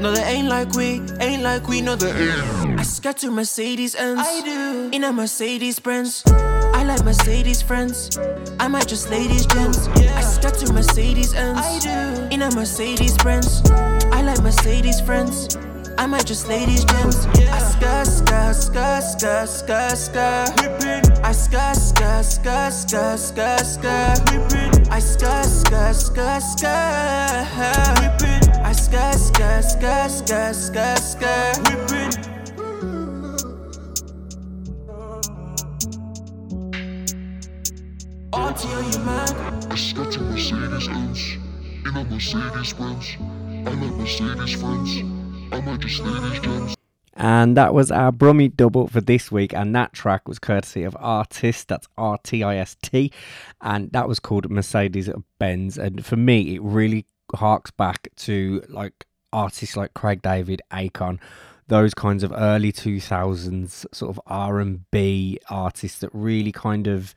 No, 0.00 0.12
they 0.12 0.22
ain't 0.22 0.48
like 0.48 0.72
we, 0.72 1.02
ain't 1.20 1.42
like 1.42 1.68
we, 1.68 1.82
no, 1.82 1.94
they 1.94 2.10
ain't. 2.10 2.80
I 2.80 2.82
to 3.18 3.30
Mercedes 3.30 3.94
ends. 3.94 4.22
I 4.24 4.40
do. 4.40 4.88
In 4.92 5.04
a 5.04 5.12
Mercedes 5.12 5.78
Benz. 5.78 6.22
I 6.26 6.82
like 6.84 7.04
Mercedes 7.04 7.60
friends. 7.60 8.18
I 8.58 8.66
might 8.68 8.88
just 8.88 9.10
ladies 9.10 9.44
gems. 9.44 9.88
I 9.88 10.22
skirt 10.22 10.54
to 10.60 10.72
Mercedes 10.72 11.34
ends. 11.34 11.60
I 11.62 11.78
do. 11.80 12.34
In 12.34 12.40
a 12.40 12.50
Mercedes 12.54 13.18
Benz. 13.18 13.60
I 13.70 14.22
like 14.22 14.40
Mercedes 14.40 15.02
friends. 15.02 15.58
I 16.00 16.06
might 16.06 16.24
just 16.24 16.48
ladies 16.48 16.82
gems. 16.82 17.26
I 17.26 17.58
skirt, 17.58 18.06
skirt, 18.06 18.56
skirt, 18.56 19.02
skirt, 19.04 19.46
skirt, 19.46 19.98
skirt. 19.98 21.20
I 21.22 21.32
skirt, 21.32 21.76
skirt, 21.76 22.24
skirt, 22.24 22.72
skirt, 22.72 23.18
skirt, 23.18 23.66
skirt. 23.66 24.88
I 24.90 24.98
skirt, 24.98 25.44
skirt, 25.44 25.94
skirt, 25.94 26.40
skirt. 26.40 26.70
I 28.64 28.72
skirt, 28.72 29.14
skirt, 29.14 29.62
skirt, 29.62 30.10
skirt, 30.10 30.54
skirt, 30.56 30.98
skirt. 30.98 31.58
Auntie, 38.32 38.68
are 38.72 38.82
you 38.90 38.98
mad? 39.04 39.66
I 39.68 39.76
skirt 39.76 40.12
to 40.12 40.20
Mercedes 40.20 40.88
Benz 40.88 41.36
in 41.84 41.94
a 41.94 42.04
Mercedes 42.04 42.72
Benz. 42.72 43.18
I 43.20 43.74
like 43.74 43.94
Mercedes 43.96 44.54
friends. 44.54 45.19
And 47.14 47.56
that 47.56 47.74
was 47.74 47.90
our 47.90 48.12
Brummy 48.12 48.48
double 48.48 48.88
for 48.88 49.00
this 49.00 49.30
week. 49.30 49.52
And 49.52 49.74
that 49.74 49.92
track 49.92 50.26
was 50.26 50.38
courtesy 50.38 50.84
of 50.84 50.94
RTIST. 50.94 51.66
That's 51.66 51.88
R 51.98 52.18
T 52.22 52.42
I 52.42 52.56
S 52.56 52.76
T. 52.82 53.12
And 53.60 53.92
that 53.92 54.08
was 54.08 54.18
called 54.18 54.50
Mercedes 54.50 55.10
Benz. 55.38 55.76
And 55.76 56.04
for 56.04 56.16
me, 56.16 56.54
it 56.54 56.62
really 56.62 57.04
harks 57.34 57.70
back 57.70 58.08
to 58.16 58.62
like 58.68 59.06
artists 59.32 59.76
like 59.76 59.94
Craig 59.94 60.22
David, 60.22 60.62
Akon, 60.72 61.18
those 61.68 61.94
kinds 61.94 62.22
of 62.22 62.32
early 62.34 62.72
2000s 62.72 63.86
sort 63.92 64.10
of 64.10 64.20
R&B 64.26 65.38
artists 65.48 66.00
that 66.00 66.10
really 66.12 66.52
kind 66.52 66.86
of 66.86 67.14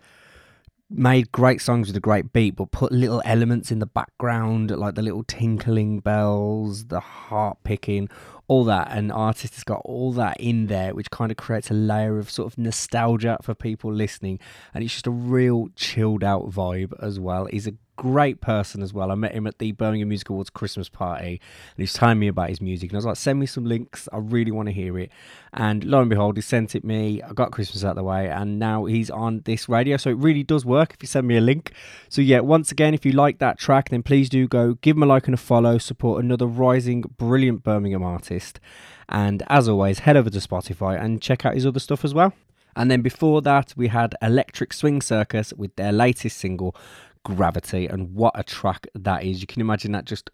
made 0.93 1.31
great 1.31 1.61
songs 1.61 1.87
with 1.87 1.95
a 1.97 1.99
great 1.99 2.31
beat, 2.33 2.55
but 2.55 2.71
put 2.71 2.91
little 2.91 3.21
elements 3.25 3.71
in 3.71 3.79
the 3.79 3.85
background, 3.85 4.71
like 4.71 4.95
the 4.95 5.01
little 5.01 5.23
tinkling 5.23 5.99
bells, 5.99 6.85
the 6.85 6.99
harp 6.99 7.59
picking, 7.63 8.09
all 8.47 8.63
that. 8.65 8.89
And 8.91 9.11
artist 9.11 9.55
has 9.55 9.63
got 9.63 9.81
all 9.85 10.11
that 10.13 10.37
in 10.39 10.67
there, 10.67 10.93
which 10.93 11.09
kind 11.09 11.31
of 11.31 11.37
creates 11.37 11.71
a 11.71 11.73
layer 11.73 12.17
of 12.17 12.29
sort 12.29 12.51
of 12.51 12.57
nostalgia 12.57 13.37
for 13.41 13.55
people 13.55 13.91
listening. 13.91 14.39
And 14.73 14.83
it's 14.83 14.93
just 14.93 15.07
a 15.07 15.11
real 15.11 15.69
chilled 15.75 16.23
out 16.23 16.49
vibe 16.49 16.93
as 17.01 17.19
well. 17.19 17.45
He's 17.45 17.67
a 17.67 17.73
great 18.03 18.41
person 18.41 18.83
as 18.83 18.93
well. 18.93 19.11
I 19.11 19.15
met 19.15 19.31
him 19.31 19.47
at 19.47 19.59
the 19.59 19.71
Birmingham 19.71 20.09
Music 20.09 20.29
Awards 20.29 20.49
Christmas 20.49 20.89
party, 20.89 21.39
and 21.39 21.77
he's 21.77 21.93
telling 21.93 22.19
me 22.19 22.27
about 22.27 22.49
his 22.49 22.59
music. 22.59 22.89
And 22.89 22.97
I 22.97 22.97
was 22.97 23.05
like, 23.05 23.15
send 23.15 23.39
me 23.39 23.45
some 23.45 23.63
links. 23.63 24.09
I 24.11 24.17
really 24.17 24.51
want 24.51 24.67
to 24.67 24.73
hear 24.73 24.99
it. 24.99 25.09
And 25.53 25.85
lo 25.85 26.01
and 26.01 26.09
behold, 26.09 26.35
he 26.35 26.41
sent 26.41 26.75
it 26.75 26.83
me. 26.83 27.21
I 27.21 27.31
got 27.31 27.53
Christmas 27.53 27.85
out 27.85 27.95
the 27.95 28.03
way, 28.03 28.27
and 28.27 28.59
now 28.59 28.83
he's 28.83 29.09
on 29.09 29.41
this 29.45 29.69
radio. 29.69 29.95
So 29.95 30.09
it 30.09 30.17
really 30.17 30.43
does 30.43 30.65
work 30.65 30.93
if 30.93 31.01
you 31.01 31.07
send 31.07 31.27
me 31.27 31.37
a 31.37 31.41
link. 31.41 31.71
So 32.09 32.21
yeah, 32.21 32.41
once 32.41 32.73
again, 32.73 32.93
if 32.93 33.05
you 33.05 33.13
like 33.13 33.39
that 33.39 33.57
track, 33.57 33.87
then 33.87 34.03
please 34.03 34.27
do 34.27 34.49
go 34.49 34.73
give 34.73 34.97
him 34.97 35.03
a 35.03 35.05
like 35.05 35.29
and 35.29 35.33
a 35.33 35.37
follow. 35.37 35.77
Support 35.77 36.21
another 36.21 36.45
rising, 36.45 37.05
brilliant 37.17 37.63
Birmingham 37.63 38.03
artist. 38.03 38.59
And 39.07 39.43
as 39.47 39.69
always, 39.69 39.99
head 39.99 40.17
over 40.17 40.29
to 40.29 40.39
Spotify 40.39 41.01
and 41.01 41.21
check 41.21 41.45
out 41.45 41.53
his 41.53 41.65
other 41.65 41.79
stuff 41.79 42.03
as 42.03 42.13
well. 42.13 42.33
And 42.75 42.89
then 42.89 43.01
before 43.01 43.41
that, 43.43 43.73
we 43.77 43.89
had 43.89 44.15
Electric 44.21 44.73
Swing 44.73 45.01
Circus 45.01 45.53
with 45.53 45.75
their 45.75 45.91
latest 45.91 46.37
single, 46.37 46.75
Gravity. 47.23 47.87
And 47.87 48.13
what 48.13 48.33
a 48.35 48.43
track 48.43 48.87
that 48.95 49.23
is. 49.23 49.41
You 49.41 49.47
can 49.47 49.61
imagine 49.61 49.91
that 49.93 50.05
just 50.05 50.29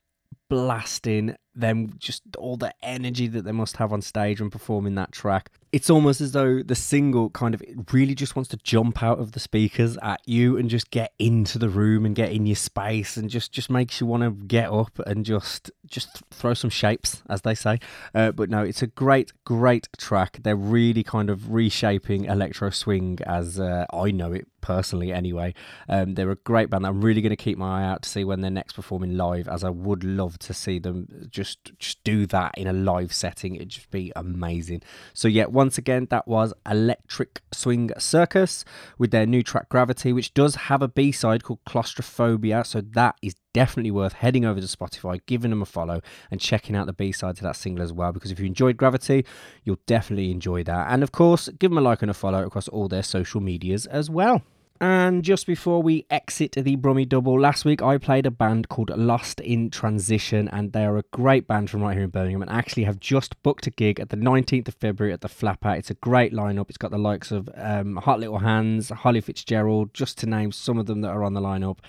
blasting 0.50 1.36
them, 1.56 1.94
just 2.00 2.24
all 2.38 2.58
the 2.58 2.74
energy 2.82 3.28
that 3.28 3.44
they 3.44 3.52
must 3.52 3.78
have 3.78 3.94
on 3.94 4.02
stage 4.02 4.42
when 4.42 4.50
performing 4.50 4.96
that 4.96 5.12
track. 5.12 5.52
It's 5.72 5.90
almost 5.90 6.20
as 6.22 6.32
though 6.32 6.64
the 6.64 6.74
single 6.74 7.30
kind 7.30 7.54
of 7.54 7.62
really 7.92 8.16
just 8.16 8.36
wants 8.36 8.50
to 8.50 8.58
jump 8.58 9.04
out 9.04 9.20
of 9.20 9.34
the 9.34 9.40
speakers 9.40 9.98
at 10.02 10.22
you 10.26 10.58
and 10.58 10.68
just 10.70 10.90
get 10.90 11.14
into 11.20 11.60
the 11.60 11.70
room 11.70 12.06
and 12.06 12.16
get 12.16 12.32
in 12.32 12.48
your 12.48 12.56
space 12.56 13.18
and 13.18 13.30
just 13.30 13.52
just 13.52 13.70
makes 13.70 14.02
you 14.02 14.08
want 14.08 14.24
to 14.24 14.32
get 14.46 14.72
up 14.72 14.98
and 15.06 15.26
just 15.26 15.70
just 15.86 16.24
throw 16.32 16.56
some 16.56 16.72
shapes 16.72 17.22
as 17.30 17.44
they 17.44 17.54
say 17.54 17.80
uh, 18.16 18.32
but 18.32 18.50
no 18.50 18.64
it's 18.64 18.82
a 18.82 18.88
great 18.88 19.32
great 19.46 19.88
track 19.98 20.40
they're 20.42 20.56
really 20.56 21.04
kind 21.04 21.30
of 21.30 21.52
reshaping 21.52 22.26
electro 22.26 22.72
swing 22.72 23.20
as 23.28 23.60
uh, 23.60 23.86
i 23.94 24.10
know 24.10 24.32
it 24.32 24.48
personally 24.62 25.12
anyway. 25.12 25.54
Um, 25.88 26.16
they're 26.16 26.32
a 26.32 26.36
great 26.36 26.70
band. 26.70 26.86
I'm 26.86 27.02
really 27.02 27.22
going 27.22 27.32
to 27.32 27.36
keep 27.36 27.58
my 27.58 27.82
eye 27.82 27.86
out 27.86 28.04
to 28.04 28.10
see 28.10 28.24
when 28.24 28.42
they're 28.42 28.52
next 28.52 28.74
performing 28.74 29.18
live 29.18 29.48
as 29.48 29.64
i 29.64 29.70
would 29.70 30.04
love 30.04 30.38
to 30.40 30.54
see 30.54 30.80
them 30.80 31.28
just 31.30 31.72
just 31.80 32.04
do 32.04 32.26
that 32.28 32.58
in 32.58 32.68
a 32.68 32.74
live 32.74 33.14
setting. 33.14 33.56
It'd 33.56 33.70
just 33.70 33.92
be 33.92 34.12
amazing. 34.16 34.82
So 35.14 35.28
yeah 35.28 35.46
once 35.46 35.78
again 35.78 36.08
that 36.10 36.28
was 36.28 36.54
electric 36.70 37.42
swing 37.52 37.92
circus 37.98 38.66
with 38.98 39.12
their 39.12 39.26
new 39.26 39.44
track 39.44 39.70
gravity 39.70 40.14
which 40.14 40.34
does 40.34 40.56
have 40.56 40.82
a 40.82 40.88
b-side 40.88 41.44
called 41.44 41.60
claustrophobia. 41.66 42.64
So 42.64 42.82
that 42.82 43.16
is 43.22 43.36
definitely 43.60 43.92
worth 43.92 44.14
heading 44.14 44.46
over 44.46 44.62
to 44.62 44.66
Spotify, 44.66 45.20
giving 45.26 45.50
them 45.50 45.62
a 45.62 45.66
follow, 45.66 46.00
and 46.32 46.40
checking 46.40 46.78
out 46.78 46.86
the 46.86 46.94
B 46.94 47.12
side 47.12 47.36
to 47.36 47.44
that 47.44 47.58
single 47.58 47.84
as 47.84 47.92
well. 47.92 48.14
Because 48.14 48.32
if 48.32 48.40
you 48.40 48.46
enjoyed 48.46 48.78
Gravity, 48.78 49.26
you'll 49.66 49.82
definitely 49.86 50.32
enjoy 50.32 50.64
that. 50.64 50.88
And 50.90 51.04
of 51.04 51.12
course, 51.12 51.50
give 51.60 51.70
them 51.70 51.78
a 51.78 51.82
like 51.82 52.02
and 52.02 52.10
a 52.10 52.14
follow 52.14 52.46
across 52.46 52.70
all 52.70 52.88
their 52.88 53.04
social 53.04 53.42
medias 53.42 53.86
as 53.86 54.10
well. 54.10 54.44
And 54.82 55.24
just 55.24 55.46
before 55.46 55.84
we 55.84 56.06
exit 56.10 56.54
the 56.54 56.78
Brummy 56.78 57.04
Double, 57.04 57.38
last 57.38 57.66
week 57.66 57.82
I 57.82 57.98
played 57.98 58.26
a 58.26 58.32
band 58.32 58.70
called 58.70 58.90
Lost 58.98 59.42
in 59.42 59.70
Transition, 59.70 60.48
and 60.48 60.72
they 60.72 60.86
are 60.86 60.98
a 60.98 61.04
great 61.12 61.48
band 61.48 61.70
from 61.70 61.82
right 61.82 61.94
here 61.94 62.06
in 62.06 62.10
Birmingham 62.10 62.42
and 62.42 62.50
actually 62.50 62.86
have 62.86 62.98
just 62.98 63.42
booked 63.44 63.68
a 63.68 63.72
gig 63.72 64.00
at 64.00 64.10
the 64.10 64.16
19th 64.16 64.70
of 64.70 64.76
February 64.76 65.12
at 65.12 65.20
the 65.20 65.28
Flapper. 65.28 65.72
It's 65.72 65.90
a 65.90 65.96
great 65.96 66.32
lineup. 66.32 66.70
It's 66.70 66.78
got 66.78 66.92
the 66.92 66.98
likes 66.98 67.30
of 67.30 67.50
um, 67.56 67.98
Hot 67.98 68.22
Little 68.22 68.40
Hands, 68.40 68.88
Holly 68.88 69.20
Fitzgerald, 69.20 69.94
just 69.94 70.18
to 70.20 70.26
name 70.28 70.54
some 70.54 70.78
of 70.78 70.86
them 70.86 71.02
that 71.02 71.10
are 71.10 71.26
on 71.26 71.34
the 71.34 71.42
lineup. 71.42 71.80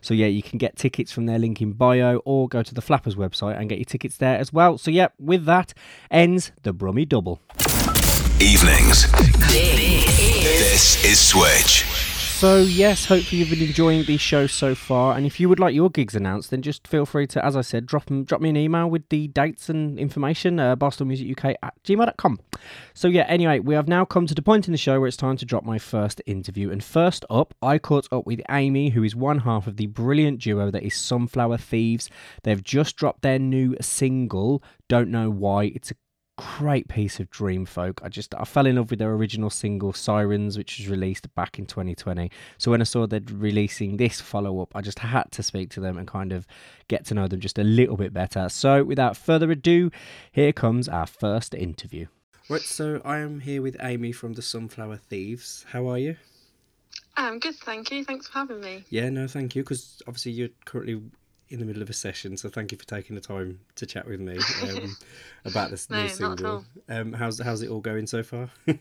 So, 0.00 0.12
yeah, 0.12 0.26
you 0.26 0.42
can 0.42 0.58
get 0.58 0.74
tickets 0.74 1.12
from 1.12 1.26
their 1.26 1.38
link 1.38 1.62
in 1.62 1.72
bio 1.74 2.16
or 2.24 2.48
go 2.48 2.64
to 2.64 2.74
the 2.74 2.82
Flappers 2.82 3.14
website 3.14 3.60
and 3.60 3.68
get 3.68 3.78
your 3.78 3.84
tickets 3.84 4.16
there 4.16 4.38
as 4.38 4.52
well. 4.52 4.76
So, 4.76 4.90
yeah, 4.90 5.08
with 5.20 5.44
that 5.44 5.72
ends 6.10 6.50
the 6.62 6.72
Brummy 6.72 7.04
Double. 7.04 7.40
Evenings. 8.40 9.08
This 9.52 11.04
is 11.04 11.20
Switch. 11.20 12.09
So 12.40 12.62
yes, 12.62 13.04
hopefully 13.04 13.40
you've 13.40 13.50
been 13.50 13.60
enjoying 13.60 14.04
the 14.04 14.16
show 14.16 14.46
so 14.46 14.74
far. 14.74 15.14
And 15.14 15.26
if 15.26 15.38
you 15.38 15.50
would 15.50 15.60
like 15.60 15.74
your 15.74 15.90
gigs 15.90 16.16
announced, 16.16 16.48
then 16.50 16.62
just 16.62 16.88
feel 16.88 17.04
free 17.04 17.26
to, 17.26 17.44
as 17.44 17.54
I 17.54 17.60
said, 17.60 17.84
drop 17.84 18.08
drop 18.24 18.40
me 18.40 18.48
an 18.48 18.56
email 18.56 18.88
with 18.88 19.06
the 19.10 19.28
dates 19.28 19.68
and 19.68 19.98
information. 19.98 20.58
Uh, 20.58 20.74
BarstoolMusicUK 20.74 21.56
at 21.62 21.74
gmail.com. 21.84 22.40
So 22.94 23.08
yeah, 23.08 23.26
anyway, 23.28 23.58
we 23.58 23.74
have 23.74 23.88
now 23.88 24.06
come 24.06 24.26
to 24.26 24.34
the 24.34 24.40
point 24.40 24.66
in 24.68 24.72
the 24.72 24.78
show 24.78 24.98
where 24.98 25.06
it's 25.06 25.18
time 25.18 25.36
to 25.36 25.44
drop 25.44 25.64
my 25.64 25.78
first 25.78 26.22
interview. 26.24 26.70
And 26.70 26.82
first 26.82 27.26
up, 27.28 27.52
I 27.60 27.76
caught 27.76 28.08
up 28.10 28.24
with 28.24 28.40
Amy, 28.48 28.88
who 28.88 29.02
is 29.02 29.14
one 29.14 29.40
half 29.40 29.66
of 29.66 29.76
the 29.76 29.88
brilliant 29.88 30.40
duo 30.40 30.70
that 30.70 30.82
is 30.82 30.94
Sunflower 30.94 31.58
Thieves. 31.58 32.08
They've 32.44 32.64
just 32.64 32.96
dropped 32.96 33.20
their 33.20 33.38
new 33.38 33.76
single. 33.82 34.62
Don't 34.88 35.10
know 35.10 35.28
why. 35.28 35.64
It's 35.64 35.90
a 35.90 35.94
great 36.58 36.88
piece 36.88 37.20
of 37.20 37.30
dream 37.30 37.66
folk. 37.66 38.00
I 38.02 38.08
just 38.08 38.34
I 38.34 38.44
fell 38.44 38.66
in 38.66 38.76
love 38.76 38.90
with 38.90 38.98
their 38.98 39.12
original 39.12 39.50
single 39.50 39.92
Sirens, 39.92 40.56
which 40.56 40.78
was 40.78 40.88
released 40.88 41.32
back 41.34 41.58
in 41.58 41.66
2020. 41.66 42.30
So 42.58 42.70
when 42.70 42.80
I 42.80 42.84
saw 42.84 43.06
they're 43.06 43.20
releasing 43.30 43.96
this 43.96 44.20
follow 44.20 44.60
up, 44.60 44.74
I 44.74 44.80
just 44.80 44.98
had 45.00 45.30
to 45.32 45.42
speak 45.42 45.70
to 45.70 45.80
them 45.80 45.98
and 45.98 46.06
kind 46.06 46.32
of 46.32 46.46
get 46.88 47.04
to 47.06 47.14
know 47.14 47.28
them 47.28 47.40
just 47.40 47.58
a 47.58 47.64
little 47.64 47.96
bit 47.96 48.12
better. 48.12 48.48
So 48.48 48.84
without 48.84 49.16
further 49.16 49.50
ado, 49.50 49.90
here 50.32 50.52
comes 50.52 50.88
our 50.88 51.06
first 51.06 51.54
interview. 51.54 52.06
Right, 52.48 52.60
so 52.62 53.00
I 53.04 53.18
am 53.18 53.40
here 53.40 53.62
with 53.62 53.76
Amy 53.80 54.10
from 54.10 54.32
the 54.32 54.42
Sunflower 54.42 54.96
Thieves. 54.96 55.64
How 55.68 55.88
are 55.88 55.98
you? 55.98 56.16
I'm 57.16 57.38
good, 57.38 57.54
thank 57.56 57.92
you. 57.92 58.04
Thanks 58.04 58.26
for 58.26 58.38
having 58.38 58.60
me. 58.60 58.84
Yeah, 58.90 59.08
no, 59.10 59.28
thank 59.28 59.54
you. 59.54 59.62
Because 59.62 60.02
obviously 60.08 60.32
you're 60.32 60.48
currently 60.64 61.00
in 61.50 61.58
the 61.58 61.66
middle 61.66 61.82
of 61.82 61.90
a 61.90 61.92
session, 61.92 62.36
so 62.36 62.48
thank 62.48 62.72
you 62.72 62.78
for 62.78 62.86
taking 62.86 63.14
the 63.16 63.20
time 63.20 63.60
to 63.74 63.84
chat 63.86 64.06
with 64.06 64.20
me 64.20 64.38
um, 64.62 64.96
about 65.44 65.70
this 65.70 65.90
No, 65.90 66.02
new 66.02 66.08
single. 66.08 66.64
Um, 66.88 67.12
how's 67.12 67.40
how's 67.40 67.62
it 67.62 67.68
all 67.70 67.80
going 67.80 68.06
so 68.06 68.22
far? 68.22 68.50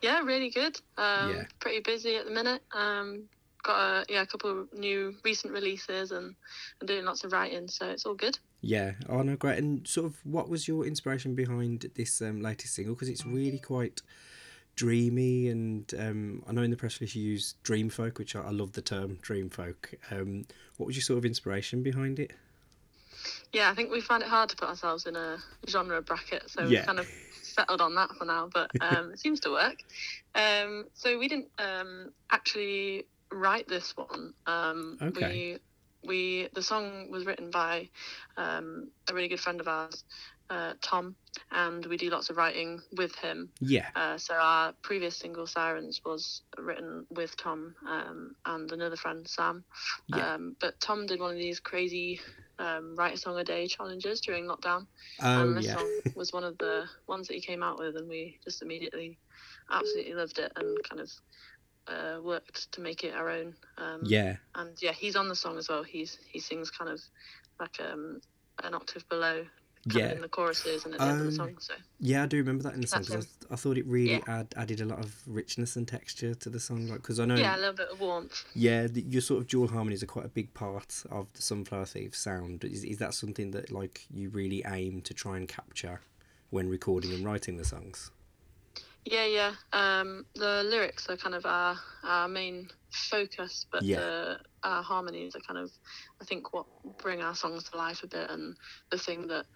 Yeah, 0.00 0.20
really 0.20 0.50
good. 0.50 0.80
Um, 0.96 1.30
Yeah. 1.30 1.44
Pretty 1.58 1.80
busy 1.80 2.16
at 2.16 2.24
the 2.24 2.30
minute. 2.30 2.62
Um, 2.72 3.24
got 3.64 3.78
a 3.78 4.04
yeah 4.08 4.22
a 4.22 4.26
couple 4.26 4.50
of 4.60 4.72
new 4.72 5.16
recent 5.24 5.52
releases 5.52 6.12
and 6.12 6.36
I'm 6.80 6.86
doing 6.86 7.04
lots 7.04 7.24
of 7.24 7.32
writing, 7.32 7.66
so 7.68 7.88
it's 7.88 8.06
all 8.06 8.14
good. 8.14 8.38
yeah, 8.60 8.92
oh 9.08 9.22
no, 9.22 9.34
great. 9.36 9.58
And 9.58 9.86
sort 9.86 10.06
of, 10.06 10.16
what 10.24 10.48
was 10.48 10.68
your 10.68 10.86
inspiration 10.86 11.34
behind 11.34 11.90
this 11.96 12.22
um, 12.22 12.40
latest 12.40 12.74
single? 12.74 12.94
Because 12.94 13.08
it's 13.08 13.26
really 13.26 13.58
quite 13.58 14.00
dreamy, 14.78 15.48
and 15.48 15.92
um, 15.98 16.42
I 16.48 16.52
know 16.52 16.62
in 16.62 16.70
the 16.70 16.76
press 16.76 17.00
release 17.00 17.16
you 17.16 17.22
use 17.22 17.54
dream 17.64 17.90
folk, 17.90 18.18
which 18.18 18.36
I, 18.36 18.42
I 18.42 18.50
love 18.50 18.72
the 18.72 18.80
term 18.80 19.18
dream 19.20 19.50
folk. 19.50 19.92
Um, 20.10 20.44
what 20.76 20.86
was 20.86 20.94
your 20.96 21.02
sort 21.02 21.18
of 21.18 21.24
inspiration 21.24 21.82
behind 21.82 22.20
it? 22.20 22.30
yeah, 23.52 23.70
I 23.70 23.74
think 23.74 23.90
we 23.90 24.00
find 24.00 24.22
it 24.22 24.28
hard 24.28 24.48
to 24.50 24.56
put 24.56 24.68
ourselves 24.68 25.06
in 25.06 25.16
a 25.16 25.38
genre 25.68 26.00
bracket, 26.00 26.48
so 26.48 26.62
Yeah. 26.62 26.68
we've 26.68 26.86
kind 26.86 27.00
of 27.00 27.06
settled 27.42 27.80
on 27.80 27.94
that 27.96 28.10
for 28.16 28.24
now. 28.24 28.48
But 28.52 28.70
um, 28.80 29.10
it 29.10 29.18
seems 29.18 29.40
to 29.40 29.50
work. 29.50 29.76
Um, 30.34 30.86
so 30.94 31.18
we 31.18 31.26
didn't 31.28 31.48
um, 31.58 32.12
actually 32.30 33.06
write 33.32 33.66
this 33.68 33.96
one. 33.96 34.32
Um, 34.46 34.98
Okay. 35.02 35.58
We 36.04 36.08
we 36.08 36.48
the 36.54 36.62
song 36.62 37.10
was 37.10 37.26
written 37.26 37.50
by 37.50 37.88
um, 38.36 38.90
a 39.10 39.14
really 39.14 39.28
good 39.28 39.40
friend 39.40 39.60
of 39.60 39.66
ours, 39.66 40.04
uh, 40.50 40.74
Tom, 40.82 41.14
and 41.50 41.84
we 41.86 41.96
do 41.96 42.10
lots 42.10 42.30
of 42.30 42.36
writing 42.36 42.80
with 42.96 43.14
him. 43.16 43.50
Yeah. 43.60 43.86
Uh, 43.94 44.16
so 44.16 44.34
our 44.34 44.72
previous 44.82 45.16
single 45.16 45.46
Sirens 45.46 46.00
was 46.04 46.42
written 46.56 47.06
with 47.10 47.36
Tom 47.36 47.74
um, 47.88 48.34
and 48.46 48.70
another 48.72 48.96
friend 48.96 49.26
Sam. 49.28 49.64
Yeah. 50.08 50.34
Um, 50.34 50.56
but 50.60 50.80
Tom 50.80 51.06
did 51.06 51.20
one 51.20 51.30
of 51.32 51.38
these 51.38 51.60
crazy 51.60 52.20
um, 52.58 52.94
write 52.96 53.14
a 53.14 53.18
song 53.18 53.38
a 53.38 53.44
day 53.44 53.66
challenges 53.66 54.20
during 54.20 54.46
lockdown, 54.46 54.86
Oh 55.22 55.42
and 55.42 55.56
this 55.56 55.66
yeah. 55.66 55.74
song 55.76 56.00
was 56.14 56.32
one 56.32 56.44
of 56.44 56.56
the 56.58 56.84
ones 57.06 57.28
that 57.28 57.34
he 57.34 57.40
came 57.40 57.62
out 57.62 57.78
with, 57.78 57.96
and 57.96 58.08
we 58.08 58.38
just 58.44 58.62
immediately 58.62 59.18
absolutely 59.70 60.14
loved 60.14 60.38
it 60.38 60.50
and 60.56 60.78
kind 60.88 61.00
of 61.00 61.10
uh, 61.88 62.20
worked 62.22 62.70
to 62.72 62.80
make 62.80 63.04
it 63.04 63.14
our 63.14 63.28
own. 63.30 63.54
Um, 63.76 64.00
Yeah. 64.04 64.36
and 64.54 64.76
yeah, 64.80 64.92
he's 64.92 65.16
on 65.16 65.28
the 65.28 65.36
song 65.36 65.58
as 65.58 65.68
well. 65.68 65.82
He's 65.82 66.18
he 66.30 66.40
sings 66.40 66.70
kind 66.70 66.90
of 66.90 67.00
like 67.60 67.76
um, 67.80 68.20
an 68.64 68.74
octave 68.74 69.08
below. 69.08 69.44
Yeah. 69.96 70.12
in 70.12 70.20
the 70.20 70.28
choruses 70.28 70.84
and 70.84 70.94
at 70.94 71.00
the 71.00 71.06
end 71.06 71.12
of 71.12 71.18
the 71.20 71.24
Um, 71.28 71.34
song. 71.34 71.56
So 71.60 71.74
Yeah, 72.00 72.22
I 72.24 72.26
do 72.26 72.36
remember 72.38 72.62
that 72.64 72.74
in 72.74 72.80
the 72.80 72.86
song 72.86 73.02
because 73.02 73.26
I, 73.50 73.54
I 73.54 73.56
thought 73.56 73.78
it 73.78 73.86
really 73.86 74.10
Yeah. 74.12 74.20
add, 74.26 74.54
added 74.56 74.80
a 74.80 74.84
lot 74.84 74.98
of 74.98 75.14
richness 75.26 75.76
and 75.76 75.86
texture 75.86 76.34
to 76.34 76.50
the 76.50 76.60
song. 76.60 76.88
Like, 76.88 77.02
because 77.02 77.20
I 77.20 77.24
know, 77.24 77.36
yeah, 77.36 77.56
a 77.56 77.58
little 77.58 77.74
bit 77.74 77.88
of 77.88 78.00
warmth. 78.00 78.44
yeah, 78.54 78.86
the, 78.86 79.02
your 79.02 79.22
sort 79.22 79.40
of 79.40 79.46
dual 79.48 79.68
harmonies 79.68 80.02
are 80.02 80.06
quite 80.06 80.24
a 80.26 80.28
big 80.30 80.52
part 80.54 81.04
of 81.10 81.32
the 81.32 81.42
Sunflower 81.42 81.86
Thief 81.86 82.14
sound. 82.16 82.64
Is, 82.64 82.84
is 82.84 82.98
that 82.98 83.14
something 83.14 83.50
that 83.52 83.70
like 83.70 84.06
you 84.10 84.30
really 84.30 84.62
aim 84.66 85.00
to 85.02 85.14
try 85.14 85.36
and 85.36 85.48
capture 85.48 86.00
when 86.50 86.68
recording 86.68 87.12
and 87.12 87.24
writing 87.24 87.56
the 87.56 87.64
songs? 87.64 88.10
Yeah, 89.04 89.24
yeah. 89.26 89.54
Um, 89.72 90.26
the 90.34 90.62
lyrics 90.64 91.08
are 91.08 91.16
kind 91.16 91.34
of 91.34 91.46
our, 91.46 91.78
our 92.02 92.28
main 92.28 92.68
focus, 92.90 93.64
but 93.70 93.82
Yeah. 93.82 94.00
the 94.00 94.38
our 94.64 94.82
harmonies 94.82 95.36
are 95.36 95.40
kind 95.40 95.58
of, 95.58 95.70
I 96.20 96.24
think, 96.24 96.52
what 96.52 96.66
bring 96.98 97.22
our 97.22 97.34
songs 97.34 97.62
to 97.70 97.76
life 97.76 98.02
a 98.02 98.08
bit, 98.08 98.28
and 98.28 98.56
the 98.90 98.98
thing 98.98 99.28
that 99.28 99.46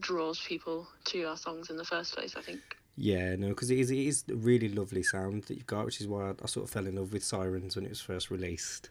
draws 0.00 0.40
people 0.40 0.86
to 1.06 1.24
our 1.24 1.36
songs 1.36 1.70
in 1.70 1.76
the 1.76 1.84
first 1.84 2.14
place. 2.14 2.34
I 2.36 2.42
think. 2.42 2.60
Yeah, 2.96 3.36
no, 3.36 3.48
because 3.48 3.70
it 3.70 3.78
is, 3.78 3.90
it 3.90 3.98
is 3.98 4.24
a 4.30 4.34
really 4.34 4.68
lovely 4.68 5.02
sound 5.02 5.44
that 5.44 5.54
you've 5.54 5.66
got, 5.66 5.86
which 5.86 6.00
is 6.00 6.08
why 6.08 6.30
I, 6.30 6.34
I 6.42 6.46
sort 6.46 6.64
of 6.64 6.70
fell 6.70 6.86
in 6.86 6.96
love 6.96 7.12
with 7.12 7.24
Sirens 7.24 7.74
when 7.76 7.86
it 7.86 7.88
was 7.88 8.00
first 8.00 8.30
released. 8.30 8.90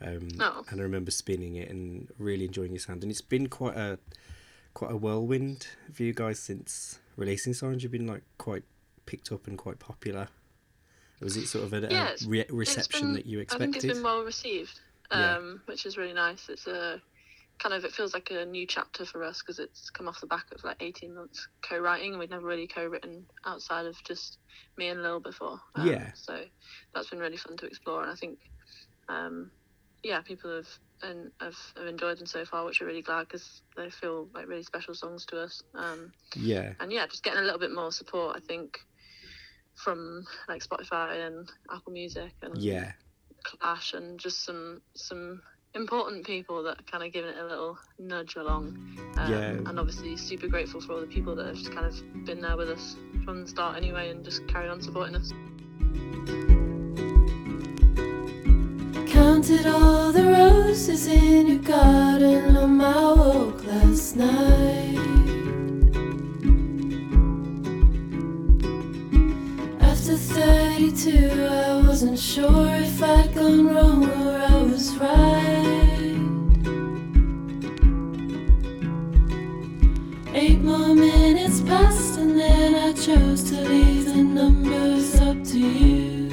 Um, 0.00 0.28
Oh. 0.40 0.64
And 0.70 0.80
I 0.80 0.82
remember 0.82 1.10
spinning 1.10 1.54
it 1.56 1.70
and 1.70 2.08
really 2.18 2.46
enjoying 2.46 2.72
your 2.72 2.80
sound. 2.80 3.02
And 3.02 3.10
it's 3.12 3.20
been 3.20 3.48
quite 3.48 3.76
a 3.76 3.98
quite 4.74 4.90
a 4.90 4.96
whirlwind 4.96 5.68
for 5.92 6.02
you 6.02 6.12
guys 6.12 6.38
since 6.38 6.98
releasing 7.16 7.54
Sirens. 7.54 7.82
You've 7.82 7.92
been 7.92 8.06
like 8.06 8.22
quite 8.38 8.62
picked 9.06 9.30
up 9.32 9.46
and 9.46 9.56
quite 9.56 9.78
popular. 9.78 10.28
Was 11.20 11.36
it 11.36 11.46
sort 11.46 11.64
of 11.64 11.72
a, 11.72 11.88
Yeah, 11.90 12.10
a 12.10 12.28
re- 12.28 12.44
reception 12.50 13.00
been- 13.08 13.14
that 13.14 13.26
you 13.26 13.38
expected? 13.40 13.68
I 13.68 13.72
think 13.72 13.84
it's 13.84 13.94
been 13.94 14.02
well 14.02 14.22
received, 14.22 14.80
Yeah. 15.10 15.36
um, 15.36 15.62
which 15.66 15.86
is 15.86 15.96
really 15.96 16.12
nice. 16.12 16.48
It's 16.50 16.66
a 16.66 17.00
kind 17.62 17.74
of 17.74 17.84
it 17.84 17.92
feels 17.92 18.14
like 18.14 18.28
a 18.30 18.44
new 18.44 18.66
chapter 18.66 19.04
for 19.04 19.22
us 19.22 19.42
because 19.42 19.58
it's 19.58 19.90
come 19.90 20.08
off 20.08 20.20
the 20.20 20.26
back 20.26 20.44
of 20.54 20.62
like 20.64 20.76
18 20.80 21.14
months 21.14 21.48
co-writing 21.68 22.10
and 22.12 22.18
we'd 22.18 22.30
never 22.30 22.46
really 22.46 22.68
co-written 22.68 23.26
outside 23.46 23.86
of 23.86 23.96
just 24.06 24.38
me 24.76 24.88
and 24.88 25.02
Lil 25.02 25.20
before. 25.20 25.58
Um, 25.74 25.86
Yeah. 25.88 26.10
so 26.14 26.44
that's 26.94 27.10
been 27.10 27.18
really 27.18 27.36
fun 27.36 27.56
to 27.58 27.66
explore 27.66 28.02
and 28.02 28.10
I 28.10 28.14
think 28.14 28.38
um, 29.08 29.50
yeah 30.02 30.20
people 30.22 30.54
have 30.54 30.68
and 31.02 31.30
have, 31.40 31.56
have 31.76 31.86
enjoyed 31.86 32.18
them 32.18 32.26
so 32.26 32.44
far 32.44 32.64
which 32.64 32.80
we're 32.80 32.86
really 32.86 33.02
glad 33.02 33.22
because 33.28 33.62
they 33.76 33.90
feel 33.90 34.28
like 34.34 34.48
really 34.48 34.62
special 34.62 34.94
songs 34.94 35.26
to 35.26 35.40
us. 35.40 35.62
Um, 35.74 36.12
yeah, 36.34 36.72
and 36.80 36.92
yeah 36.92 37.06
just 37.06 37.22
getting 37.22 37.40
a 37.40 37.44
little 37.44 37.60
bit 37.60 37.72
more 37.74 37.92
support 37.92 38.36
I 38.36 38.40
think 38.40 38.78
from 39.76 40.24
like 40.48 40.62
Spotify 40.62 41.26
and 41.26 41.48
Apple 41.70 41.92
Music 41.92 42.32
and 42.42 42.56
yeah, 42.60 42.92
Clash 43.44 43.94
and 43.94 44.18
just 44.18 44.44
some 44.44 44.80
some 44.96 45.40
important 45.76 46.24
people 46.24 46.62
that 46.64 46.80
are 46.80 46.82
kind 46.90 47.04
of 47.04 47.12
giving 47.12 47.30
it 47.30 47.38
a 47.38 47.44
little 47.44 47.78
nudge 47.98 48.36
along. 48.36 48.76
Um, 49.16 49.30
Yeah. 49.30 49.50
And 49.68 49.78
obviously 49.78 50.16
super 50.16 50.48
grateful 50.48 50.80
for 50.80 50.94
all 50.94 51.00
the 51.00 51.06
people 51.06 51.36
that 51.36 51.46
have 51.46 51.56
just 51.56 51.72
kind 51.72 51.86
of 51.86 52.24
been 52.24 52.40
there 52.40 52.56
with 52.56 52.70
us 52.70 52.96
from 53.24 53.42
the 53.42 53.48
start 53.48 53.76
anyway 53.76 54.10
and 54.10 54.24
just 54.24 54.46
carried 54.48 54.70
on 54.70 54.80
supporting 54.80 55.16
us. 55.16 55.32
Counted 59.12 59.66
all 59.66 60.12
the 60.12 60.24
roses 60.24 61.06
in 61.06 61.46
your 61.46 61.58
garden 61.58 62.56
on 62.56 62.76
my 62.76 63.12
walk 63.12 63.64
last 63.64 64.16
night. 64.16 64.96
After 69.80 70.16
32, 70.16 71.42
I 71.42 71.82
wasn't 71.86 72.18
sure 72.18 72.68
if 72.76 73.02
I'd 73.02 73.34
gone 73.34 73.66
wrong 73.68 74.04
or 74.04 74.38
I 74.38 74.62
was 74.62 74.96
right. 74.98 75.35
Passed, 81.66 82.18
and 82.18 82.38
then 82.38 82.74
I 82.74 82.92
chose 82.92 83.42
to 83.50 83.56
leave 83.60 84.06
the 84.06 84.22
numbers 84.22 85.20
up 85.20 85.42
to 85.52 85.58
you. 85.58 86.26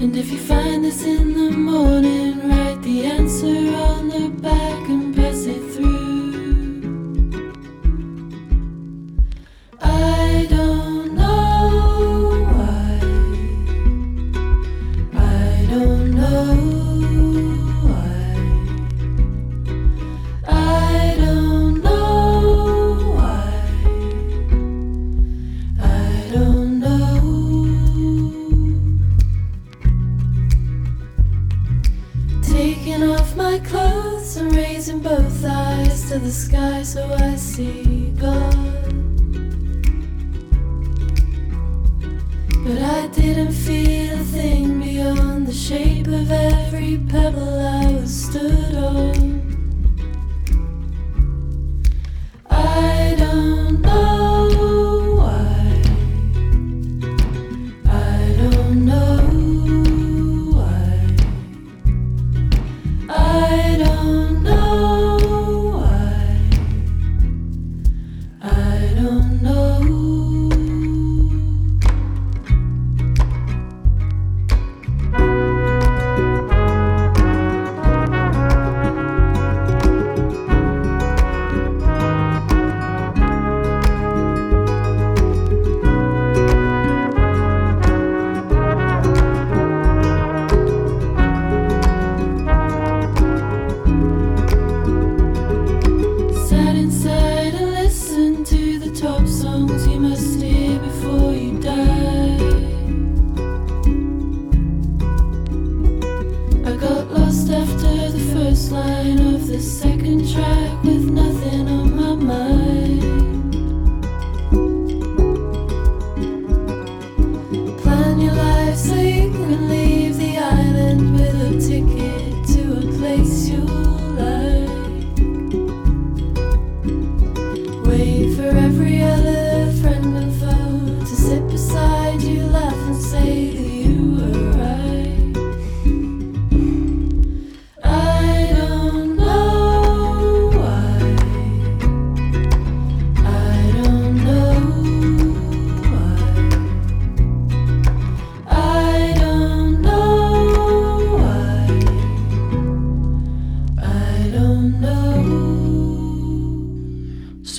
And 0.00 0.16
if 0.16 0.30
you 0.32 0.38
find 0.38 0.84
this 0.84 1.04
in 1.04 1.34
the 1.34 1.50
morning, 1.56 2.48
write 2.48 2.82
the 2.82 3.04
answer 3.04 3.74
on 3.86 3.91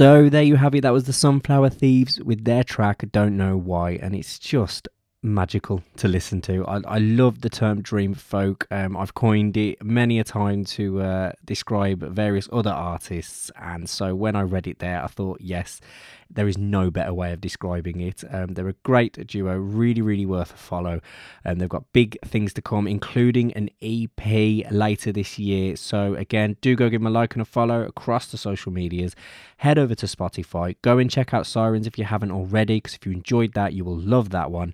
So 0.03 0.27
there 0.27 0.43
you 0.43 0.57
have 0.57 0.75
it. 0.75 0.81
That 0.81 0.91
was 0.91 1.05
the 1.05 1.13
Sunflower 1.13 1.69
Thieves 1.69 2.19
with 2.19 2.43
their 2.43 2.65
track 2.65 3.05
Don't 3.13 3.37
Know 3.37 3.55
Why, 3.55 3.91
and 3.91 4.13
it's 4.13 4.37
just 4.37 4.89
magical 5.21 5.81
to 5.95 6.09
listen 6.09 6.41
to. 6.41 6.65
I, 6.67 6.81
I 6.85 6.97
love 6.97 7.39
the 7.39 7.49
term 7.49 7.81
dream 7.81 8.13
folk. 8.13 8.67
Um, 8.69 8.97
I've 8.97 9.13
coined 9.13 9.55
it 9.55 9.81
many 9.81 10.19
a 10.19 10.25
time 10.25 10.65
to 10.65 11.01
uh, 11.01 11.31
describe 11.45 12.01
various 12.01 12.49
other 12.51 12.69
artists, 12.69 13.49
and 13.55 13.89
so 13.89 14.13
when 14.13 14.35
I 14.35 14.41
read 14.41 14.67
it 14.67 14.79
there, 14.79 15.01
I 15.01 15.07
thought, 15.07 15.39
yes, 15.39 15.79
there 16.29 16.47
is 16.47 16.57
no 16.57 16.89
better 16.91 17.13
way 17.13 17.31
of 17.33 17.41
describing 17.41 18.01
it. 18.01 18.23
Um, 18.29 18.53
they're 18.53 18.67
a 18.67 18.73
great 18.83 19.25
duo, 19.27 19.55
really, 19.55 20.01
really 20.01 20.25
worth 20.25 20.53
a 20.53 20.57
follow. 20.57 21.01
And 21.43 21.53
um, 21.53 21.59
they've 21.59 21.69
got 21.69 21.91
big 21.93 22.17
things 22.21 22.53
to 22.53 22.61
come, 22.61 22.87
including 22.87 23.53
an 23.53 23.69
EP 23.81 24.71
later 24.71 25.11
this 25.11 25.37
year. 25.37 25.75
So, 25.75 26.15
again, 26.15 26.57
do 26.61 26.75
go 26.75 26.89
give 26.89 27.01
them 27.01 27.07
a 27.07 27.11
like 27.11 27.33
and 27.33 27.41
a 27.41 27.45
follow 27.45 27.83
across 27.83 28.27
the 28.27 28.37
social 28.37 28.71
medias. 28.71 29.15
Head 29.57 29.77
over 29.77 29.95
to 29.95 30.05
Spotify, 30.05 30.75
go 30.81 30.97
and 30.97 31.09
check 31.09 31.33
out 31.33 31.45
Sirens 31.45 31.87
if 31.87 31.97
you 31.97 32.05
haven't 32.05 32.31
already, 32.31 32.77
because 32.77 32.95
if 32.95 33.05
you 33.05 33.11
enjoyed 33.11 33.53
that, 33.53 33.73
you 33.73 33.85
will 33.85 33.97
love 33.97 34.29
that 34.31 34.51
one 34.51 34.73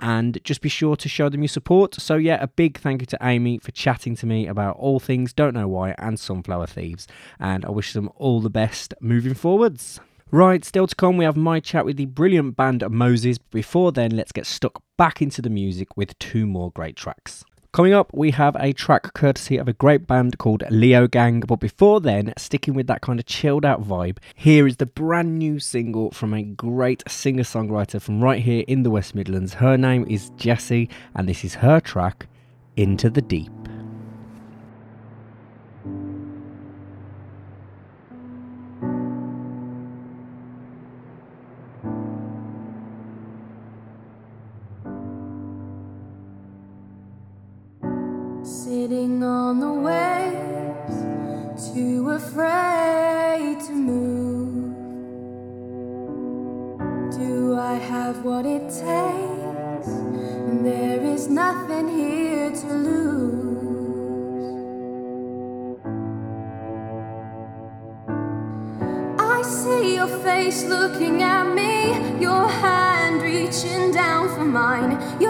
and 0.00 0.38
just 0.44 0.60
be 0.60 0.68
sure 0.68 0.96
to 0.96 1.08
show 1.08 1.28
them 1.28 1.42
your 1.42 1.48
support. 1.48 1.94
So, 2.00 2.16
yeah, 2.16 2.38
a 2.40 2.46
big 2.46 2.78
thank 2.78 3.02
you 3.02 3.06
to 3.06 3.18
Amy 3.20 3.58
for 3.58 3.72
chatting 3.72 4.16
to 4.16 4.26
me 4.26 4.46
about 4.46 4.76
all 4.76 5.00
things 5.00 5.32
Don't 5.32 5.54
Know 5.54 5.68
Why 5.68 5.94
and 5.98 6.18
Sunflower 6.18 6.68
Thieves, 6.68 7.06
and 7.38 7.64
I 7.64 7.70
wish 7.70 7.92
them 7.92 8.10
all 8.16 8.40
the 8.40 8.50
best 8.50 8.94
moving 9.00 9.34
forwards. 9.34 10.00
Right, 10.30 10.62
still 10.62 10.86
to 10.86 10.94
come, 10.94 11.16
we 11.16 11.24
have 11.24 11.38
my 11.38 11.58
chat 11.58 11.86
with 11.86 11.96
the 11.96 12.04
brilliant 12.04 12.54
band 12.54 12.84
Moses. 12.90 13.38
Before 13.38 13.92
then, 13.92 14.10
let's 14.10 14.30
get 14.30 14.44
stuck 14.44 14.82
back 14.98 15.22
into 15.22 15.40
the 15.40 15.48
music 15.48 15.96
with 15.96 16.18
two 16.18 16.44
more 16.44 16.70
great 16.70 16.96
tracks. 16.96 17.46
Coming 17.72 17.94
up, 17.94 18.10
we 18.12 18.32
have 18.32 18.54
a 18.60 18.74
track 18.74 19.14
courtesy 19.14 19.56
of 19.56 19.68
a 19.68 19.72
great 19.72 20.06
band 20.06 20.36
called 20.36 20.64
Leo 20.68 21.06
Gang. 21.06 21.40
But 21.40 21.60
before 21.60 22.02
then, 22.02 22.34
sticking 22.36 22.74
with 22.74 22.88
that 22.88 23.00
kind 23.00 23.18
of 23.18 23.24
chilled 23.24 23.64
out 23.64 23.82
vibe, 23.82 24.18
here 24.34 24.66
is 24.66 24.76
the 24.76 24.84
brand 24.84 25.38
new 25.38 25.58
single 25.58 26.10
from 26.10 26.34
a 26.34 26.42
great 26.42 27.02
singer 27.08 27.42
songwriter 27.42 27.98
from 27.98 28.22
right 28.22 28.42
here 28.42 28.64
in 28.68 28.82
the 28.82 28.90
West 28.90 29.14
Midlands. 29.14 29.54
Her 29.54 29.78
name 29.78 30.04
is 30.10 30.28
Jessie, 30.36 30.90
and 31.14 31.26
this 31.26 31.42
is 31.42 31.54
her 31.54 31.80
track, 31.80 32.26
Into 32.76 33.08
the 33.08 33.22
Deep. 33.22 33.50
Sitting 48.78 49.24
on 49.24 49.58
the 49.58 49.72
waves, 49.88 50.98
too 51.74 52.10
afraid 52.10 53.58
to 53.66 53.72
move. 53.72 54.72
Do 57.18 57.56
I 57.58 57.74
have 57.74 58.24
what 58.24 58.46
it 58.46 58.62
takes? 58.68 59.90
There 60.62 61.02
is 61.02 61.26
nothing 61.28 61.88
here 61.88 62.52
to 62.52 62.66
lose. 62.88 63.58
I 69.18 69.42
see 69.42 69.96
your 69.96 70.12
face 70.22 70.62
looking 70.66 71.24
at 71.24 71.52
me, 71.52 71.98
your 72.22 72.46
hand 72.46 73.22
reaching 73.22 73.90
down 73.90 74.28
for 74.28 74.44
mine, 74.44 74.92
your 75.20 75.27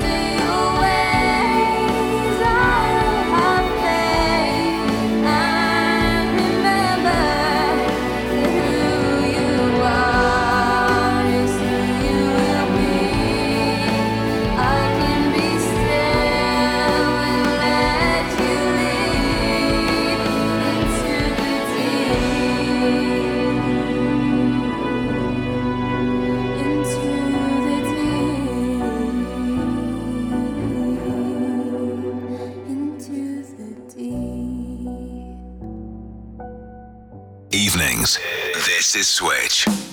someday 0.00 0.33
is 38.96 39.08
Switch. 39.08 39.83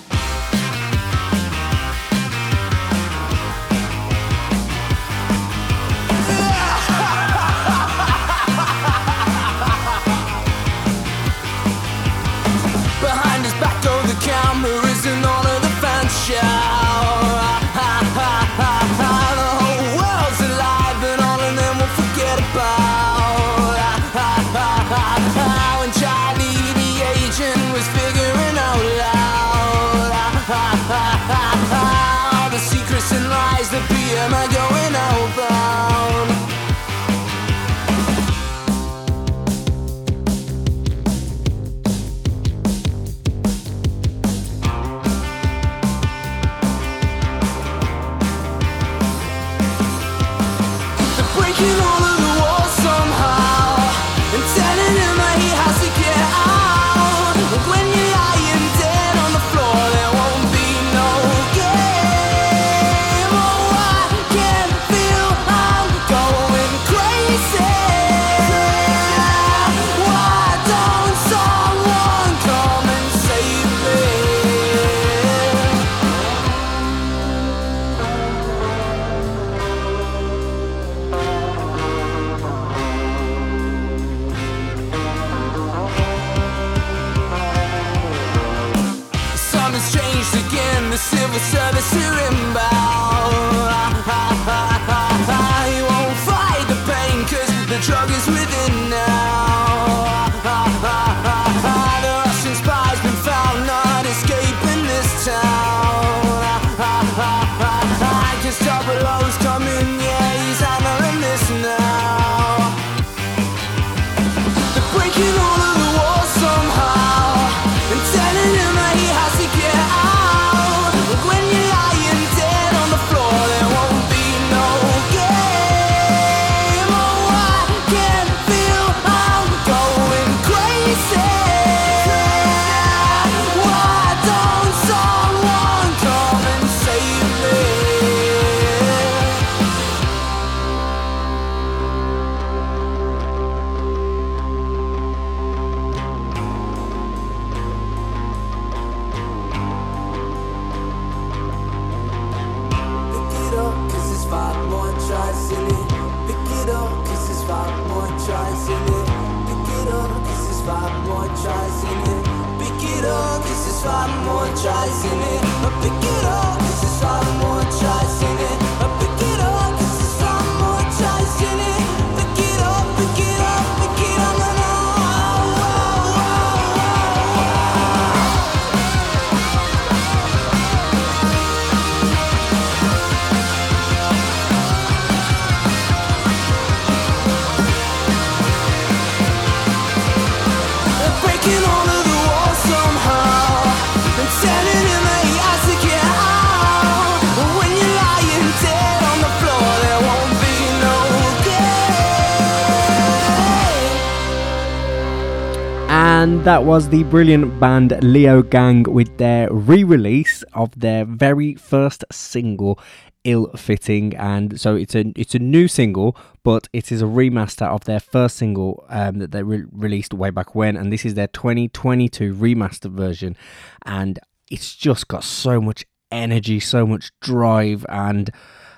That 206.43 206.63
was 206.63 206.89
the 206.89 207.03
brilliant 207.03 207.59
band 207.59 207.95
Leo 208.01 208.41
Gang 208.41 208.81
with 208.81 209.15
their 209.19 209.47
re 209.53 209.83
release 209.83 210.41
of 210.53 210.71
their 210.79 211.05
very 211.05 211.53
first 211.53 212.03
single. 212.11 212.79
Ill 213.23 213.51
fitting, 213.55 214.15
and 214.17 214.59
so 214.59 214.75
it's 214.75 214.95
a 214.95 215.13
it's 215.15 215.35
a 215.35 215.39
new 215.39 215.67
single, 215.67 216.17
but 216.43 216.67
it 216.73 216.91
is 216.91 217.03
a 217.03 217.05
remaster 217.05 217.67
of 217.67 217.83
their 217.83 217.99
first 217.99 218.37
single 218.37 218.83
um, 218.89 219.19
that 219.19 219.31
they 219.31 219.43
re- 219.43 219.65
released 219.71 220.15
way 220.15 220.31
back 220.31 220.55
when, 220.55 220.75
and 220.75 220.91
this 220.91 221.05
is 221.05 221.13
their 221.13 221.27
2022 221.27 222.33
remastered 222.33 222.93
version, 222.93 223.37
and 223.85 224.17
it's 224.49 224.75
just 224.75 225.07
got 225.07 225.23
so 225.23 225.61
much 225.61 225.85
energy, 226.11 226.59
so 226.59 226.87
much 226.87 227.11
drive, 227.19 227.85
and 227.89 228.31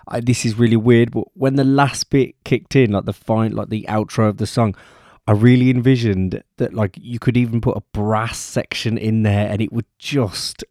I, 0.10 0.20
this 0.20 0.44
is 0.44 0.60
really 0.60 0.76
weird. 0.76 1.12
But 1.12 1.28
when 1.36 1.56
the 1.56 1.64
last 1.64 2.10
bit 2.10 2.36
kicked 2.44 2.76
in, 2.76 2.92
like 2.92 3.06
the 3.06 3.14
fine, 3.14 3.54
like 3.54 3.70
the 3.70 3.86
outro 3.88 4.28
of 4.28 4.36
the 4.36 4.48
song, 4.48 4.76
I 5.26 5.32
really 5.32 5.70
envisioned 5.70 6.44
that 6.58 6.74
like 6.74 6.98
you 7.00 7.18
could 7.18 7.38
even 7.38 7.62
put 7.62 7.78
a 7.78 7.84
brass 7.94 8.38
section 8.38 8.98
in 8.98 9.24
there, 9.24 9.50
and 9.50 9.62
it 9.62 9.72
would 9.72 9.86
just 9.98 10.64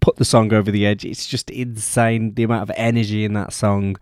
put 0.00 0.16
the 0.16 0.24
song 0.24 0.52
over 0.52 0.70
the 0.70 0.86
edge. 0.86 1.04
It's 1.04 1.26
just 1.26 1.50
insane 1.50 2.34
the 2.34 2.42
amount 2.42 2.62
of 2.62 2.72
energy 2.76 3.24
in 3.24 3.34
that 3.34 3.52
song, 3.52 3.96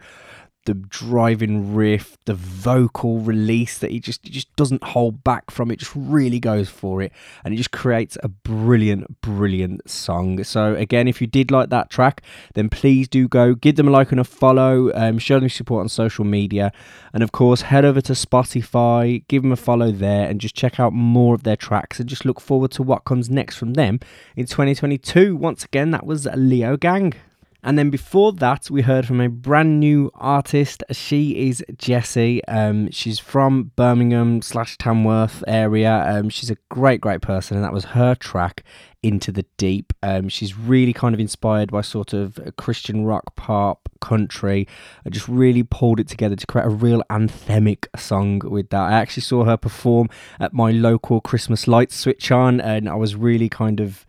the 0.67 0.75
driving 0.75 1.75
riff, 1.75 2.19
the 2.27 2.35
vocal 2.35 3.19
release 3.19 3.79
that 3.79 3.91
he 3.91 3.99
just 3.99 4.25
he 4.25 4.31
just 4.31 4.55
doesn't 4.57 4.83
hold 4.83 5.25
back 5.25 5.51
from 5.51 5.71
it. 5.71 5.79
Just 5.79 5.93
really 5.95 6.39
goes 6.39 6.69
for 6.69 7.01
it, 7.01 7.13
and 7.45 7.55
it 7.55 7.57
just 7.57 7.71
creates 7.71 8.19
a 8.23 8.29
brilliant, 8.29 9.21
brilliant 9.23 9.89
song. 9.89 10.45
So 10.45 10.75
again, 10.75 11.09
if 11.09 11.21
you 11.21 11.27
did 11.27 11.51
like 11.51 11.71
that 11.71 11.89
track, 11.91 12.23
then 12.55 12.69
please 12.69 13.09
do 13.09 13.27
go 13.27 13.55
give 13.55 13.77
them 13.77 13.89
a 13.89 13.91
like 13.91 14.11
and 14.11 14.21
a 14.21 14.25
follow. 14.25 14.93
Um, 14.95 15.19
show 15.19 15.41
them 15.41 15.49
support 15.49 15.81
on 15.81 15.89
social 15.89 16.25
media, 16.25 16.73
and 17.13 17.23
of 17.23 17.33
course 17.33 17.63
head 17.63 17.85
over 17.85 18.01
to 18.03 18.13
Spotify, 18.13 19.27
give 19.29 19.43
them 19.43 19.53
a 19.53 19.57
follow 19.57 19.91
there, 19.91 20.29
and 20.29 20.41
just 20.41 20.55
check 20.55 20.79
out 20.79 20.93
more 20.93 21.35
of 21.35 21.43
their 21.43 21.57
tracks. 21.57 22.01
And 22.01 22.09
just 22.09 22.25
look 22.25 22.41
forward 22.41 22.71
to 22.73 22.83
what 22.83 23.05
comes 23.05 23.31
next 23.31 23.57
from 23.57 23.75
them 23.75 24.01
in 24.37 24.47
2022. 24.47 25.37
Once 25.37 25.65
again, 25.65 25.91
that 25.93 26.05
was 26.05 26.27
Leo 26.35 26.77
Gang. 26.77 27.15
And 27.63 27.79
then 27.79 27.91
before 27.91 28.33
that, 28.33 28.71
we 28.71 28.83
heard 28.83 29.07
from 29.07 29.21
a 29.21 29.29
brand 29.29 29.81
new 29.81 30.11
artist. 30.15 30.83
She 30.91 31.49
is 31.49 31.65
Jessie. 31.77 32.45
Um, 32.47 32.91
she's 32.91 33.19
from 33.19 33.73
Birmingham 33.77 34.41
slash 34.41 34.79
Tamworth 34.79 35.45
area. 35.47 36.05
Um, 36.09 36.31
she's 36.31 36.51
a 36.51 36.57
great, 36.71 37.01
great 37.01 37.21
person, 37.21 37.57
and 37.57 37.65
that 37.65 37.73
was 37.73 37.87
her 37.87 38.15
track 38.15 38.65
into 39.03 39.33
the 39.33 39.45
deep. 39.57 39.93
Um, 40.03 40.29
she's 40.29 40.57
really 40.57 40.93
kind 40.93 41.15
of 41.15 41.21
inspired 41.21 41.71
by 41.71 41.81
sort 41.83 42.13
of 42.13 42.39
Christian 42.57 43.05
rock, 43.05 43.35
pop, 43.37 43.89
country. 44.01 44.67
I 45.05 45.11
just 45.11 45.29
really 45.29 45.63
pulled 45.63 46.01
it 46.01 46.09
together 46.09 46.37
to 46.37 46.47
create 46.47 46.67
a 46.67 46.71
real 46.71 47.03
anthemic 47.11 47.87
song 47.99 48.41
with 48.45 48.71
that. 48.71 48.81
I 48.81 48.93
actually 48.93 49.23
saw 49.23 49.45
her 49.45 49.57
perform 49.57 50.09
at 50.39 50.53
my 50.53 50.71
local 50.71 51.21
Christmas 51.21 51.69
lights 51.69 51.97
switch 51.97 52.31
on, 52.31 52.61
and 52.61 52.89
I 52.89 52.95
was 52.95 53.15
really 53.15 53.49
kind 53.49 53.81
of 53.81 54.07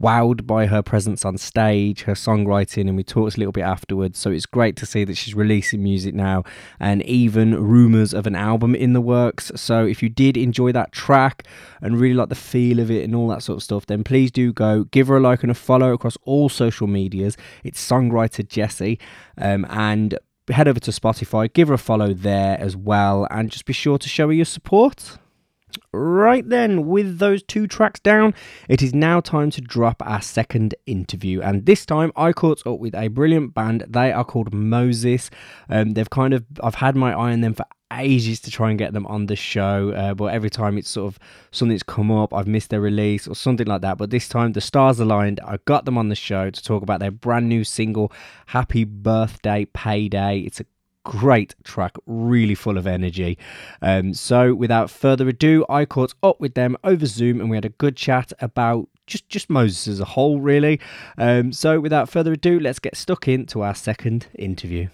wowed 0.00 0.46
by 0.46 0.66
her 0.66 0.82
presence 0.82 1.24
on 1.24 1.36
stage, 1.36 2.02
her 2.02 2.14
songwriting, 2.14 2.88
and 2.88 2.96
we 2.96 3.04
talked 3.04 3.36
a 3.36 3.38
little 3.38 3.52
bit 3.52 3.62
afterwards. 3.62 4.18
So 4.18 4.30
it's 4.30 4.46
great 4.46 4.76
to 4.76 4.86
see 4.86 5.04
that 5.04 5.16
she's 5.16 5.34
releasing 5.34 5.82
music 5.82 6.14
now 6.14 6.44
and 6.78 7.02
even 7.02 7.62
rumours 7.62 8.14
of 8.14 8.26
an 8.26 8.34
album 8.34 8.74
in 8.74 8.92
the 8.92 9.00
works. 9.00 9.52
So 9.56 9.84
if 9.84 10.02
you 10.02 10.08
did 10.08 10.36
enjoy 10.36 10.72
that 10.72 10.92
track 10.92 11.46
and 11.80 12.00
really 12.00 12.14
like 12.14 12.28
the 12.28 12.34
feel 12.34 12.80
of 12.80 12.90
it 12.90 13.04
and 13.04 13.14
all 13.14 13.28
that 13.28 13.42
sort 13.42 13.58
of 13.58 13.62
stuff, 13.62 13.86
then 13.86 14.04
please 14.04 14.30
do 14.30 14.52
go 14.52 14.84
give 14.84 15.08
her 15.08 15.16
a 15.16 15.20
like 15.20 15.42
and 15.42 15.50
a 15.50 15.54
follow 15.54 15.92
across 15.92 16.16
all 16.24 16.48
social 16.48 16.86
medias. 16.86 17.36
It's 17.64 17.86
songwriter 17.86 18.46
Jessie. 18.46 18.98
Um, 19.36 19.66
and 19.70 20.18
head 20.50 20.68
over 20.68 20.80
to 20.80 20.90
Spotify, 20.90 21.52
give 21.52 21.68
her 21.68 21.74
a 21.74 21.78
follow 21.78 22.12
there 22.12 22.58
as 22.60 22.76
well, 22.76 23.26
and 23.30 23.50
just 23.50 23.64
be 23.64 23.72
sure 23.72 23.98
to 23.98 24.08
show 24.08 24.26
her 24.26 24.32
your 24.32 24.44
support. 24.44 25.18
Right 25.92 26.48
then, 26.48 26.86
with 26.86 27.18
those 27.18 27.42
two 27.42 27.66
tracks 27.66 28.00
down, 28.00 28.34
it 28.68 28.82
is 28.82 28.94
now 28.94 29.20
time 29.20 29.50
to 29.50 29.60
drop 29.60 30.02
our 30.04 30.22
second 30.22 30.74
interview. 30.86 31.40
And 31.40 31.66
this 31.66 31.84
time, 31.84 32.12
I 32.16 32.32
caught 32.32 32.66
up 32.66 32.78
with 32.78 32.94
a 32.94 33.08
brilliant 33.08 33.54
band. 33.54 33.84
They 33.88 34.12
are 34.12 34.24
called 34.24 34.54
Moses. 34.54 35.30
Um, 35.68 35.92
they've 35.92 36.10
kind 36.10 36.34
of, 36.34 36.44
I've 36.62 36.76
had 36.76 36.96
my 36.96 37.12
eye 37.12 37.32
on 37.32 37.40
them 37.40 37.54
for 37.54 37.66
ages 37.92 38.40
to 38.40 38.50
try 38.50 38.70
and 38.70 38.78
get 38.78 38.92
them 38.92 39.06
on 39.06 39.26
the 39.26 39.36
show, 39.36 39.90
uh, 39.90 40.14
but 40.14 40.26
every 40.26 40.50
time 40.50 40.78
it's 40.78 40.88
sort 40.88 41.12
of 41.12 41.18
something's 41.50 41.82
come 41.82 42.10
up, 42.10 42.32
I've 42.32 42.46
missed 42.46 42.70
their 42.70 42.80
release 42.80 43.26
or 43.26 43.34
something 43.34 43.66
like 43.66 43.82
that. 43.82 43.98
But 43.98 44.10
this 44.10 44.28
time, 44.28 44.52
the 44.52 44.60
stars 44.60 45.00
aligned. 45.00 45.40
I 45.40 45.58
got 45.64 45.84
them 45.84 45.98
on 45.98 46.08
the 46.08 46.14
show 46.14 46.50
to 46.50 46.62
talk 46.62 46.82
about 46.82 47.00
their 47.00 47.10
brand 47.10 47.48
new 47.48 47.64
single, 47.64 48.12
Happy 48.46 48.84
Birthday 48.84 49.66
Payday. 49.66 50.40
It's 50.40 50.60
a 50.60 50.66
great 51.10 51.56
track, 51.64 51.96
really 52.06 52.54
full 52.54 52.78
of 52.78 52.86
energy. 52.86 53.36
Um, 53.82 54.14
so, 54.14 54.54
without 54.54 54.90
further 54.90 55.28
ado, 55.28 55.66
I 55.68 55.84
caught 55.84 56.14
up 56.22 56.40
with 56.40 56.54
them 56.54 56.76
over 56.84 57.04
Zoom 57.04 57.40
and 57.40 57.50
we 57.50 57.56
had 57.56 57.64
a 57.64 57.70
good 57.70 57.96
chat 57.96 58.32
about 58.40 58.88
just 59.08 59.28
just 59.28 59.50
Moses 59.50 59.88
as 59.88 59.98
a 59.98 60.04
whole, 60.04 60.40
really. 60.40 60.78
Um, 61.18 61.52
so, 61.52 61.80
without 61.80 62.08
further 62.08 62.32
ado, 62.34 62.60
let's 62.60 62.78
get 62.78 62.96
stuck 62.96 63.26
into 63.26 63.60
our 63.60 63.74
second 63.74 64.28
interview. 64.38 64.86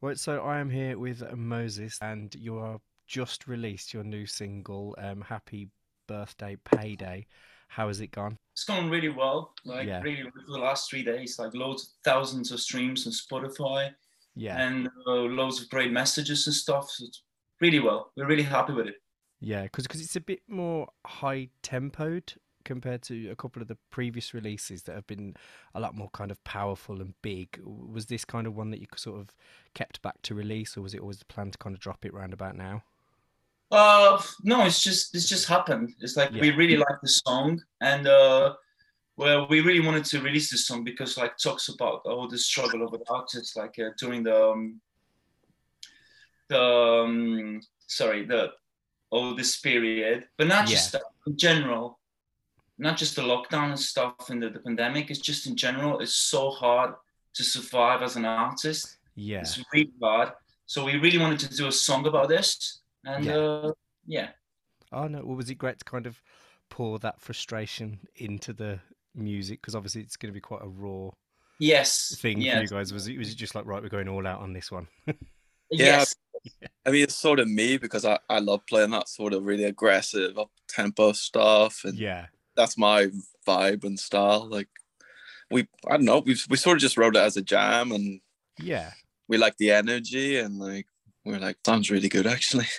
Right, 0.00 0.18
so 0.18 0.40
I 0.40 0.58
am 0.58 0.70
here 0.70 0.98
with 0.98 1.22
Moses, 1.36 1.98
and 2.00 2.34
you 2.34 2.56
are 2.58 2.80
just 3.06 3.46
released 3.46 3.92
your 3.92 4.04
new 4.04 4.24
single, 4.24 4.94
um, 4.96 5.20
"Happy 5.20 5.68
Birthday 6.06 6.56
Payday." 6.64 7.26
How 7.70 7.88
has 7.88 8.00
it 8.00 8.12
gone? 8.12 8.38
It's 8.54 8.64
gone 8.64 8.88
really 8.88 9.10
well. 9.10 9.52
Like 9.66 9.86
Yeah. 9.86 10.00
really 10.00 10.22
for 10.22 10.50
the 10.50 10.58
last 10.58 10.88
three 10.88 11.02
days, 11.02 11.38
like 11.38 11.52
loads, 11.52 11.96
thousands 12.02 12.50
of 12.52 12.60
streams 12.60 13.06
on 13.06 13.12
Spotify, 13.12 13.94
Yeah, 14.38 14.56
and 14.66 14.88
uh, 15.06 15.12
loads 15.12 15.60
of 15.60 15.68
great 15.68 15.92
messages 15.92 16.46
and 16.46 16.54
stuff. 16.54 16.90
So 16.90 17.04
it's 17.06 17.22
really 17.60 17.80
well. 17.80 18.12
We're 18.16 18.26
really 18.26 18.42
happy 18.44 18.72
with 18.72 18.86
it. 18.86 18.94
yeah, 19.40 19.62
because 19.64 19.84
it's 20.00 20.16
a 20.16 20.20
bit 20.20 20.42
more 20.48 20.88
high 21.06 21.48
tempoed 21.62 22.36
compared 22.64 23.02
to 23.02 23.30
a 23.30 23.36
couple 23.36 23.62
of 23.62 23.68
the 23.68 23.78
previous 23.90 24.34
releases 24.34 24.82
that 24.82 24.94
have 24.94 25.06
been 25.06 25.34
a 25.74 25.80
lot 25.80 25.94
more 25.94 26.10
kind 26.12 26.30
of 26.30 26.42
powerful 26.44 27.00
and 27.00 27.14
big. 27.22 27.58
Was 27.64 28.06
this 28.06 28.24
kind 28.24 28.46
of 28.46 28.54
one 28.56 28.70
that 28.70 28.80
you 28.80 28.86
sort 28.96 29.20
of 29.20 29.34
kept 29.74 30.02
back 30.02 30.20
to 30.22 30.34
release, 30.34 30.76
or 30.76 30.82
was 30.82 30.94
it 30.94 31.00
always 31.00 31.18
the 31.18 31.24
plan 31.24 31.50
to 31.50 31.58
kind 31.58 31.74
of 31.74 31.80
drop 31.80 32.04
it 32.04 32.12
round 32.14 32.32
about 32.32 32.56
now? 32.56 32.82
Uh, 33.70 34.20
no, 34.42 34.64
it's 34.64 34.82
just 34.82 35.14
it's 35.14 35.28
just 35.28 35.46
happened. 35.46 35.94
It's 36.00 36.16
like 36.16 36.30
we 36.32 36.50
really 36.52 36.76
like 36.76 37.00
the 37.02 37.08
song, 37.08 37.60
and 37.80 38.06
uh, 38.06 38.54
well, 39.18 39.48
we 39.48 39.60
really 39.60 39.84
wanted 39.84 40.04
to 40.04 40.20
release 40.20 40.48
this 40.48 40.64
song 40.66 40.84
because 40.84 41.18
like 41.18 41.36
talks 41.36 41.68
about 41.68 42.02
all 42.06 42.28
the 42.28 42.38
struggle 42.38 42.84
of 42.84 42.92
the 42.92 43.00
artists, 43.10 43.56
like 43.56 43.76
uh, 43.80 43.90
during 43.98 44.22
the 44.22 44.50
um, 44.52 44.80
the 46.48 46.62
um, 46.62 47.60
sorry 47.88 48.24
the 48.24 48.52
all 49.10 49.34
this 49.34 49.58
period, 49.58 50.26
but 50.36 50.46
not 50.46 50.68
just 50.68 50.92
that, 50.92 51.02
in 51.26 51.36
general, 51.36 51.98
not 52.78 52.96
just 52.96 53.16
the 53.16 53.22
lockdown 53.22 53.70
and 53.70 53.80
stuff 53.80 54.30
and 54.30 54.40
the, 54.40 54.50
the 54.50 54.60
pandemic. 54.60 55.10
It's 55.10 55.18
just 55.18 55.46
in 55.48 55.56
general, 55.56 55.98
it's 55.98 56.14
so 56.14 56.50
hard 56.50 56.94
to 57.34 57.42
survive 57.42 58.02
as 58.02 58.14
an 58.16 58.24
artist. 58.24 58.98
Yeah, 59.16 59.40
It's 59.40 59.60
really 59.72 59.90
hard. 60.00 60.30
So 60.66 60.84
we 60.84 60.94
really 60.96 61.18
wanted 61.18 61.40
to 61.40 61.56
do 61.56 61.66
a 61.66 61.72
song 61.72 62.06
about 62.06 62.28
this, 62.28 62.82
and 63.04 63.24
Yeah. 63.24 63.36
uh, 63.36 63.72
yeah. 64.06 64.28
Oh 64.92 65.08
no, 65.08 65.24
well, 65.24 65.36
was 65.36 65.50
it 65.50 65.56
great 65.56 65.80
to 65.80 65.84
kind 65.84 66.06
of 66.06 66.22
pour 66.70 67.00
that 67.00 67.20
frustration 67.20 67.98
into 68.14 68.52
the 68.52 68.78
music? 69.14 69.60
Because 69.60 69.74
obviously 69.74 70.02
it's 70.02 70.16
going 70.16 70.32
to 70.32 70.34
be 70.34 70.40
quite 70.40 70.62
a 70.62 70.68
raw 70.68 71.10
Yes. 71.60 72.16
thing 72.20 72.36
for 72.36 72.42
you 72.60 72.68
guys. 72.68 72.92
Was 72.92 73.08
it 73.08 73.18
was 73.18 73.30
it 73.32 73.36
just 73.36 73.54
like 73.54 73.66
right, 73.66 73.82
we're 73.82 73.88
going 73.88 74.08
all 74.08 74.26
out 74.26 74.40
on 74.40 74.52
this 74.52 74.70
one? 74.70 74.88
Yeah. 75.70 75.98
Yes. 75.98 76.14
I 76.86 76.90
mean, 76.90 77.02
it's 77.02 77.14
sort 77.14 77.40
of 77.40 77.46
me 77.46 77.76
because 77.76 78.06
I, 78.06 78.18
I 78.30 78.38
love 78.38 78.64
playing 78.66 78.88
that 78.92 79.06
sort 79.06 79.34
of 79.34 79.44
really 79.44 79.64
aggressive, 79.64 80.38
up 80.38 80.50
tempo 80.66 81.12
stuff, 81.12 81.82
and 81.84 81.94
yeah, 81.98 82.28
that's 82.56 82.78
my 82.78 83.08
vibe 83.46 83.84
and 83.84 84.00
style. 84.00 84.48
Like, 84.48 84.68
we 85.50 85.68
I 85.86 85.98
don't 85.98 86.06
know, 86.06 86.20
we 86.20 86.36
we 86.48 86.56
sort 86.56 86.78
of 86.78 86.80
just 86.80 86.96
wrote 86.96 87.16
it 87.16 87.18
as 87.18 87.36
a 87.36 87.42
jam, 87.42 87.92
and 87.92 88.20
yeah, 88.58 88.92
we 89.28 89.36
like 89.36 89.58
the 89.58 89.72
energy, 89.72 90.38
and 90.38 90.58
like 90.58 90.86
we're 91.22 91.38
like 91.38 91.58
sounds 91.66 91.90
really 91.90 92.08
good 92.08 92.26
actually. 92.26 92.64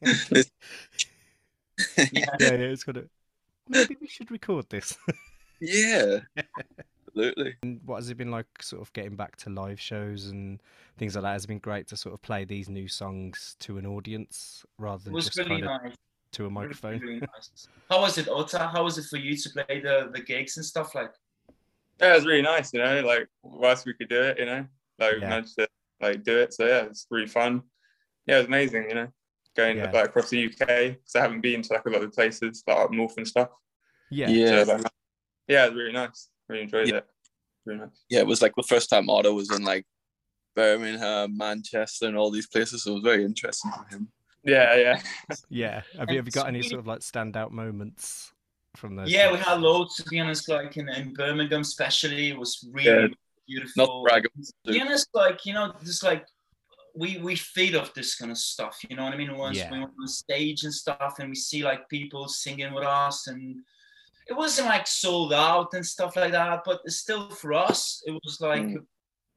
It's- 0.02 0.50
Yeah. 1.96 2.06
yeah, 2.12 2.26
yeah. 2.40 2.50
It's 2.56 2.82
kind 2.82 2.98
of 2.98 3.08
maybe 3.72 3.96
we 4.00 4.06
should 4.06 4.30
record 4.30 4.66
this. 4.70 4.96
yeah, 5.60 6.18
absolutely. 7.08 7.54
And 7.62 7.80
what 7.84 7.96
has 7.96 8.10
it 8.10 8.16
been 8.16 8.30
like, 8.30 8.46
sort 8.60 8.82
of 8.82 8.92
getting 8.92 9.16
back 9.16 9.36
to 9.36 9.50
live 9.50 9.80
shows 9.80 10.26
and 10.26 10.60
things 10.98 11.14
like 11.14 11.22
that? 11.22 11.32
Has 11.32 11.44
it 11.44 11.48
been 11.48 11.58
great 11.58 11.86
to 11.88 11.96
sort 11.96 12.14
of 12.14 12.22
play 12.22 12.44
these 12.44 12.68
new 12.68 12.88
songs 12.88 13.56
to 13.60 13.78
an 13.78 13.86
audience 13.86 14.64
rather 14.78 15.00
It 15.00 15.04
than 15.06 15.14
was 15.14 15.24
just 15.26 15.38
really 15.38 15.62
kind 15.62 15.64
of 15.86 15.92
to 16.32 16.46
a 16.46 16.50
microphone? 16.50 16.98
really 17.00 17.20
nice. 17.20 17.68
How 17.90 18.00
was 18.00 18.18
it, 18.18 18.28
Ota? 18.28 18.70
How 18.72 18.84
was 18.84 18.98
it 18.98 19.04
for 19.10 19.18
you 19.18 19.36
to 19.36 19.50
play 19.50 19.80
the, 19.80 20.10
the 20.12 20.20
gigs 20.20 20.56
and 20.56 20.64
stuff 20.64 20.94
like? 20.94 21.10
Yeah, 22.00 22.12
it 22.12 22.16
was 22.16 22.26
really 22.26 22.42
nice, 22.42 22.72
you 22.72 22.80
know, 22.82 23.00
like 23.02 23.28
whilst 23.42 23.86
we 23.86 23.94
could 23.94 24.08
do 24.08 24.20
it, 24.22 24.38
you 24.38 24.46
know, 24.46 24.66
like 24.98 25.14
we 25.14 25.20
Yeah. 25.20 25.28
managed 25.28 25.54
to 25.58 25.68
like 26.00 26.22
do 26.24 26.38
it. 26.38 26.52
So 26.54 26.66
yeah, 26.66 26.84
it's 26.86 27.06
really 27.10 27.26
fun. 27.26 27.62
Yeah, 28.26 28.36
it 28.36 28.38
was 28.38 28.46
amazing, 28.46 28.88
you 28.88 28.94
know, 28.94 29.08
going 29.56 29.76
Yeah. 29.78 29.90
like 29.90 30.06
across 30.06 30.30
the 30.30 30.46
UK 30.46 30.58
because 30.96 31.14
I 31.16 31.20
haven't 31.20 31.40
been 31.40 31.62
to 31.62 31.72
like 31.74 31.86
a 31.86 31.90
lot 31.90 32.02
of 32.02 32.12
places 32.12 32.62
like 32.66 32.76
up 32.78 32.90
north 32.92 33.16
and 33.16 33.26
stuff. 33.28 33.48
Yeah, 34.10 34.28
Yeah, 34.28 34.64
So, 34.64 34.72
like, 34.74 34.86
yeah, 35.48 35.64
it 35.66 35.68
was 35.72 35.78
really 35.78 35.92
nice. 35.92 36.28
Really 36.48 36.62
enjoyed 36.62 36.88
Yeah. 36.88 36.96
it. 36.96 37.06
Really 37.64 37.80
nice. 37.80 38.04
yeah. 38.08 38.20
It 38.20 38.26
was 38.26 38.42
like 38.42 38.54
the 38.56 38.62
first 38.62 38.90
time 38.90 39.08
Otto 39.10 39.32
was 39.34 39.50
in 39.50 39.64
like 39.64 39.86
Birmingham, 40.54 41.36
Manchester, 41.36 42.06
and 42.06 42.16
all 42.16 42.30
these 42.30 42.46
places. 42.46 42.84
So 42.84 42.90
it 42.90 42.94
was 42.94 43.02
very 43.02 43.24
interesting 43.24 43.70
for 43.70 43.84
him. 43.94 44.08
Yeah, 44.44 44.74
yeah. 44.76 45.02
yeah. 45.48 45.74
Have 45.76 45.84
you, 45.94 46.00
And 46.00 46.10
have 46.16 46.26
you 46.26 46.32
got 46.32 46.48
any 46.48 46.62
sort 46.62 46.80
of 46.80 46.86
like 46.86 47.00
standout 47.00 47.52
moments 47.52 48.32
from 48.76 48.96
those? 48.96 49.10
Yeah, 49.10 49.30
we 49.32 49.38
had 49.38 49.60
loads 49.60 49.96
to 49.96 50.04
be 50.04 50.18
honest. 50.20 50.48
Like 50.48 50.76
in, 50.76 50.88
in 50.88 51.14
Birmingham, 51.14 51.60
especially, 51.60 52.30
it 52.30 52.38
was 52.38 52.66
really 52.72 52.90
Yeah. 53.02 53.06
beautiful. 53.46 53.86
Not 53.86 54.02
bragging. 54.02 54.30
to 54.66 54.72
be 54.72 54.80
honest, 54.80 55.08
like 55.14 55.46
you 55.46 55.52
know, 55.54 55.72
just 55.84 56.02
like 56.02 56.26
we 56.94 57.18
we 57.18 57.36
feed 57.36 57.74
off 57.74 57.94
this 57.94 58.14
kind 58.16 58.30
of 58.30 58.38
stuff. 58.38 58.78
You 58.88 58.96
know 58.96 59.04
what 59.04 59.14
I 59.14 59.16
mean? 59.16 59.36
Once 59.36 59.58
Yeah. 59.58 59.70
we 59.70 59.78
went 59.80 59.92
on 60.00 60.08
stage 60.08 60.64
and 60.64 60.74
stuff, 60.74 61.18
and 61.18 61.28
we 61.28 61.34
see 61.36 61.62
like 61.62 61.88
people 61.88 62.28
singing 62.28 62.72
with 62.74 62.84
us, 62.84 63.26
and 63.28 63.60
it 64.26 64.34
wasn't 64.34 64.68
like 64.68 64.86
sold 64.86 65.32
out 65.32 65.74
and 65.74 65.84
stuff 65.84 66.16
like 66.16 66.32
that, 66.32 66.62
but 66.64 66.80
it's 66.84 66.98
still 66.98 67.30
for 67.30 67.52
us, 67.54 68.02
it 68.06 68.12
was 68.24 68.40
like 68.40 68.62
Mm. 68.64 68.86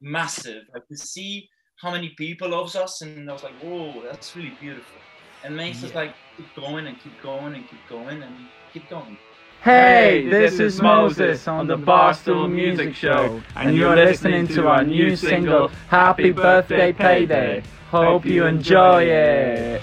massive. 0.00 0.64
Like 0.74 0.86
to 0.88 0.96
see 0.96 1.48
how 1.76 1.90
many 1.90 2.10
people 2.10 2.48
loves 2.50 2.76
us, 2.76 3.02
and 3.02 3.28
I 3.28 3.32
was 3.32 3.42
like, 3.42 3.56
whoa, 3.58 4.02
that's 4.08 4.34
really 4.34 4.56
beautiful, 4.60 5.02
and 5.42 5.56
makes 5.56 5.82
us 5.84 5.94
like 5.94 6.14
keep 6.36 6.54
going 6.54 6.86
and 6.86 6.98
keep 6.98 7.20
going 7.20 7.54
and 7.54 7.68
keep 7.68 7.86
going 7.86 8.22
and 8.22 8.48
keep 8.72 8.88
going. 8.88 9.18
Hey, 9.62 10.28
this 10.28 10.60
is 10.60 10.80
Moses 10.80 11.48
on 11.48 11.66
the 11.66 11.76
Barstool 11.76 12.48
Music 12.50 12.94
Show, 12.94 13.42
and 13.56 13.76
you're 13.76 13.96
listening 13.96 14.46
to 14.48 14.68
our 14.68 14.84
new 14.84 15.16
single, 15.16 15.68
Happy 15.88 16.30
Birthday 16.30 16.92
Payday. 16.92 17.62
Hope 17.90 18.24
you 18.24 18.46
enjoy 18.46 19.04
it. 19.04 19.82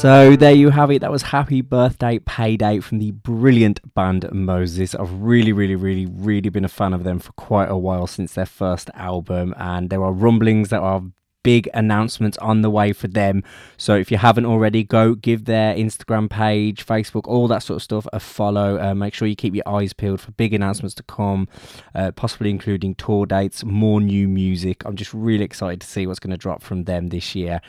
So 0.00 0.34
there 0.34 0.54
you 0.54 0.70
have 0.70 0.90
it. 0.90 1.02
That 1.02 1.10
was 1.10 1.20
Happy 1.20 1.60
Birthday 1.60 2.20
Payday 2.20 2.80
from 2.80 3.00
the 3.00 3.10
brilliant 3.10 3.80
band 3.92 4.26
Moses. 4.32 4.94
I've 4.94 5.12
really, 5.20 5.52
really, 5.52 5.76
really, 5.76 6.06
really 6.06 6.48
been 6.48 6.64
a 6.64 6.70
fan 6.70 6.94
of 6.94 7.04
them 7.04 7.18
for 7.18 7.32
quite 7.32 7.68
a 7.68 7.76
while 7.76 8.06
since 8.06 8.32
their 8.32 8.46
first 8.46 8.88
album, 8.94 9.52
and 9.58 9.90
there 9.90 10.02
are 10.02 10.10
rumblings 10.10 10.70
that 10.70 10.80
are 10.80 11.02
big 11.42 11.68
announcements 11.74 12.36
on 12.38 12.62
the 12.62 12.70
way 12.70 12.92
for 12.92 13.08
them. 13.08 13.42
So 13.76 13.94
if 13.94 14.10
you 14.10 14.18
haven't 14.18 14.46
already, 14.46 14.84
go 14.84 15.14
give 15.14 15.44
their 15.44 15.74
Instagram 15.74 16.28
page, 16.28 16.84
Facebook, 16.84 17.22
all 17.26 17.48
that 17.48 17.62
sort 17.62 17.76
of 17.76 17.82
stuff 17.82 18.06
a 18.12 18.20
follow. 18.20 18.80
Uh, 18.80 18.94
make 18.94 19.14
sure 19.14 19.26
you 19.28 19.36
keep 19.36 19.54
your 19.54 19.68
eyes 19.68 19.92
peeled 19.92 20.20
for 20.20 20.32
big 20.32 20.52
announcements 20.52 20.94
to 20.96 21.02
come, 21.02 21.48
uh, 21.94 22.12
possibly 22.12 22.50
including 22.50 22.94
tour 22.94 23.26
dates, 23.26 23.64
more 23.64 24.00
new 24.00 24.28
music. 24.28 24.84
I'm 24.84 24.96
just 24.96 25.14
really 25.14 25.44
excited 25.44 25.80
to 25.80 25.86
see 25.86 26.06
what's 26.06 26.20
going 26.20 26.30
to 26.32 26.36
drop 26.36 26.62
from 26.62 26.84
them 26.84 27.08
this 27.08 27.34
year. 27.34 27.60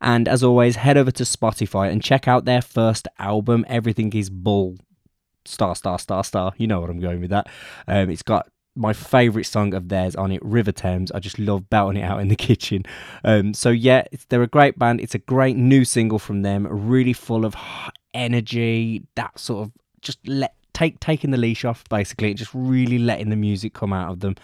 And 0.00 0.28
as 0.28 0.42
always, 0.42 0.76
head 0.76 0.96
over 0.96 1.10
to 1.12 1.24
Spotify 1.24 1.90
and 1.90 2.02
check 2.02 2.28
out 2.28 2.44
their 2.44 2.62
first 2.62 3.08
album, 3.18 3.64
Everything 3.68 4.12
is 4.12 4.30
Bull. 4.30 4.76
Star, 5.44 5.76
star, 5.76 5.98
star, 5.98 6.24
star. 6.24 6.52
You 6.56 6.66
know 6.66 6.80
what 6.80 6.90
I'm 6.90 6.98
going 6.98 7.20
with 7.20 7.30
that. 7.30 7.48
Um, 7.86 8.10
it's 8.10 8.22
got 8.22 8.48
my 8.76 8.92
favourite 8.92 9.46
song 9.46 9.74
of 9.74 9.88
theirs 9.88 10.14
on 10.14 10.32
it, 10.32 10.42
River 10.44 10.72
Thames. 10.72 11.10
I 11.12 11.18
just 11.18 11.38
love 11.38 11.68
belting 11.70 12.00
it 12.00 12.04
out 12.04 12.20
in 12.20 12.28
the 12.28 12.36
kitchen. 12.48 12.84
Um, 13.24 13.54
so 13.54 13.70
yeah, 13.70 14.04
they're 14.28 14.42
a 14.42 14.48
great 14.48 14.78
band. 14.78 15.00
It's 15.00 15.14
a 15.14 15.18
great 15.18 15.56
new 15.56 15.84
single 15.84 16.18
from 16.18 16.42
them, 16.42 16.66
really 16.68 17.12
full 17.12 17.44
of 17.44 17.54
energy. 18.14 19.04
That 19.14 19.38
sort 19.38 19.66
of 19.66 19.72
just 20.00 20.26
let 20.28 20.54
take 20.76 21.00
taking 21.00 21.30
the 21.30 21.38
leash 21.38 21.64
off 21.64 21.84
basically, 21.88 22.34
just 22.34 22.50
really 22.52 22.98
letting 22.98 23.30
the 23.30 23.36
music 23.36 23.72
come 23.72 23.94
out 23.94 24.12
of 24.12 24.20
them 24.20 24.34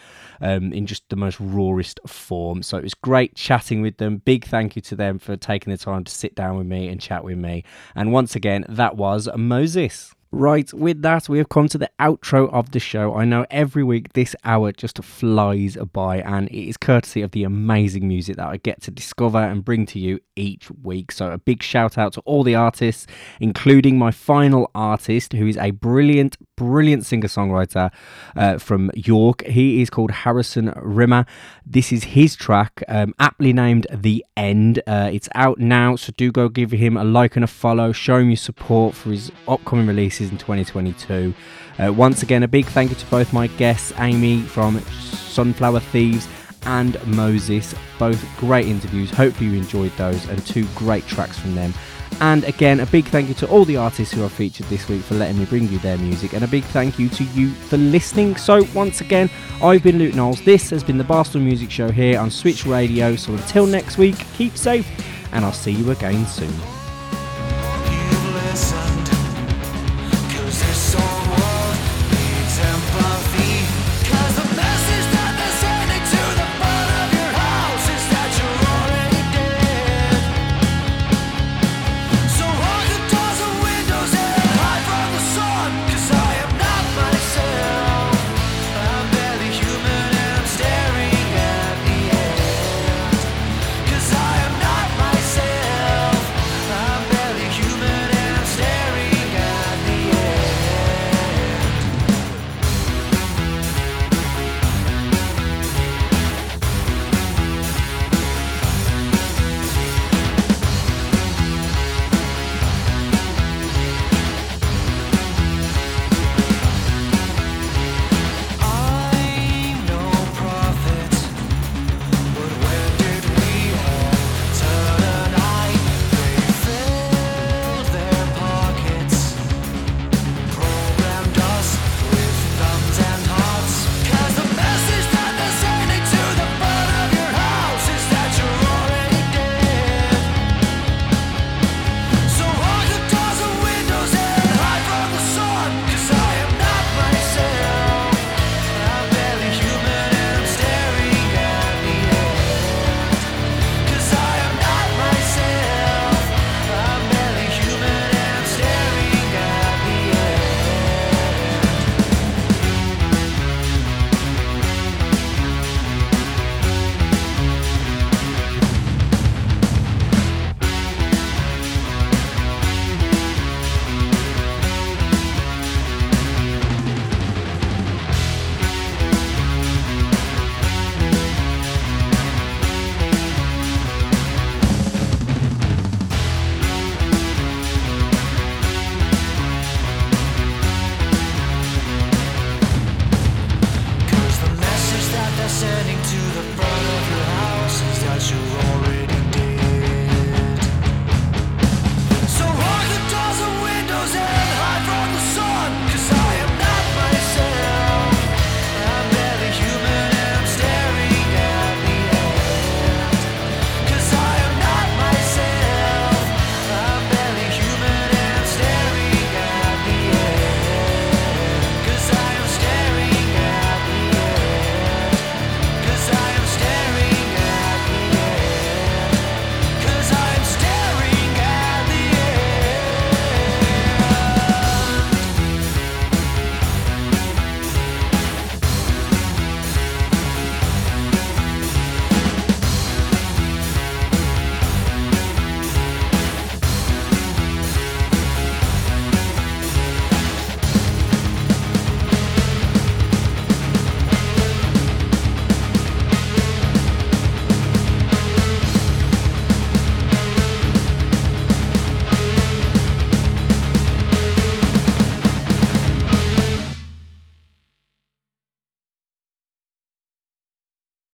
um, 0.40 0.72
in 0.72 0.86
just 0.86 1.06
the 1.10 1.16
most 1.16 1.38
rawest 1.38 2.00
form. 2.06 2.62
So 2.62 2.78
it 2.78 2.82
was 2.82 2.94
great 2.94 3.34
chatting 3.34 3.82
with 3.82 3.98
them. 3.98 4.16
Big 4.18 4.46
thank 4.46 4.74
you 4.74 4.82
to 4.82 4.96
them 4.96 5.18
for 5.18 5.36
taking 5.36 5.70
the 5.70 5.76
time 5.76 6.04
to 6.04 6.12
sit 6.12 6.34
down 6.34 6.56
with 6.56 6.66
me 6.66 6.88
and 6.88 6.98
chat 6.98 7.22
with 7.22 7.36
me. 7.36 7.64
And 7.94 8.12
once 8.12 8.34
again, 8.34 8.64
that 8.68 8.96
was 8.96 9.28
Moses. 9.36 10.14
Right, 10.34 10.72
with 10.72 11.02
that, 11.02 11.28
we 11.28 11.36
have 11.36 11.50
come 11.50 11.68
to 11.68 11.76
the 11.76 11.90
outro 12.00 12.50
of 12.54 12.70
the 12.70 12.80
show. 12.80 13.14
I 13.14 13.26
know 13.26 13.44
every 13.50 13.84
week 13.84 14.14
this 14.14 14.34
hour 14.44 14.72
just 14.72 15.04
flies 15.04 15.76
by, 15.92 16.22
and 16.22 16.48
it 16.48 16.68
is 16.68 16.78
courtesy 16.78 17.20
of 17.20 17.32
the 17.32 17.44
amazing 17.44 18.08
music 18.08 18.36
that 18.36 18.48
I 18.48 18.56
get 18.56 18.80
to 18.84 18.90
discover 18.90 19.36
and 19.36 19.62
bring 19.62 19.84
to 19.84 19.98
you 19.98 20.20
each 20.34 20.70
week. 20.70 21.12
So, 21.12 21.32
a 21.32 21.36
big 21.36 21.62
shout 21.62 21.98
out 21.98 22.14
to 22.14 22.22
all 22.22 22.44
the 22.44 22.54
artists, 22.54 23.06
including 23.40 23.98
my 23.98 24.10
final 24.10 24.70
artist, 24.74 25.34
who 25.34 25.46
is 25.46 25.58
a 25.58 25.72
brilliant, 25.72 26.38
brilliant 26.56 27.04
singer 27.04 27.28
songwriter 27.28 27.92
uh, 28.34 28.56
from 28.56 28.90
York. 28.94 29.46
He 29.46 29.82
is 29.82 29.90
called 29.90 30.12
Harrison 30.12 30.72
Rimmer. 30.76 31.26
This 31.66 31.92
is 31.92 32.04
his 32.04 32.36
track, 32.36 32.82
um, 32.88 33.12
aptly 33.18 33.52
named 33.52 33.86
The 33.92 34.24
End. 34.34 34.80
Uh, 34.86 35.10
it's 35.12 35.28
out 35.34 35.58
now, 35.58 35.94
so 35.96 36.10
do 36.16 36.32
go 36.32 36.48
give 36.48 36.70
him 36.70 36.96
a 36.96 37.04
like 37.04 37.36
and 37.36 37.44
a 37.44 37.48
follow. 37.48 37.92
Show 37.92 38.16
him 38.16 38.30
your 38.30 38.38
support 38.38 38.94
for 38.94 39.10
his 39.10 39.30
upcoming 39.46 39.86
releases 39.86 40.21
in 40.30 40.38
2022. 40.38 41.34
Uh, 41.78 41.92
once 41.92 42.22
again, 42.22 42.42
a 42.42 42.48
big 42.48 42.66
thank 42.66 42.90
you 42.90 42.96
to 42.96 43.06
both 43.06 43.32
my 43.32 43.46
guests, 43.46 43.92
Amy 43.98 44.42
from 44.42 44.80
Sunflower 44.80 45.80
Thieves 45.80 46.28
and 46.64 47.04
Moses. 47.06 47.74
Both 47.98 48.24
great 48.38 48.66
interviews. 48.66 49.10
Hopefully, 49.10 49.50
you 49.50 49.56
enjoyed 49.56 49.92
those 49.96 50.28
and 50.28 50.44
two 50.46 50.66
great 50.74 51.06
tracks 51.06 51.38
from 51.38 51.54
them. 51.54 51.72
And 52.20 52.44
again, 52.44 52.80
a 52.80 52.86
big 52.86 53.06
thank 53.06 53.28
you 53.28 53.34
to 53.34 53.48
all 53.48 53.64
the 53.64 53.76
artists 53.76 54.14
who 54.14 54.24
I've 54.24 54.32
featured 54.32 54.66
this 54.66 54.88
week 54.88 55.02
for 55.02 55.14
letting 55.14 55.38
me 55.38 55.44
bring 55.44 55.68
you 55.68 55.78
their 55.78 55.98
music, 55.98 56.34
and 56.34 56.44
a 56.44 56.48
big 56.48 56.64
thank 56.64 56.98
you 56.98 57.08
to 57.08 57.24
you 57.24 57.50
for 57.50 57.78
listening. 57.78 58.36
So, 58.36 58.64
once 58.74 59.00
again, 59.00 59.30
I've 59.62 59.82
been 59.82 59.98
Luke 59.98 60.14
Knowles. 60.14 60.44
This 60.44 60.70
has 60.70 60.84
been 60.84 60.98
the 60.98 61.04
Barstool 61.04 61.42
Music 61.42 61.70
Show 61.70 61.90
here 61.90 62.20
on 62.20 62.30
Switch 62.30 62.66
Radio. 62.66 63.16
So, 63.16 63.32
until 63.32 63.66
next 63.66 63.98
week, 63.98 64.16
keep 64.34 64.56
safe, 64.56 64.86
and 65.32 65.44
I'll 65.44 65.52
see 65.52 65.72
you 65.72 65.90
again 65.90 66.26
soon. 66.26 66.81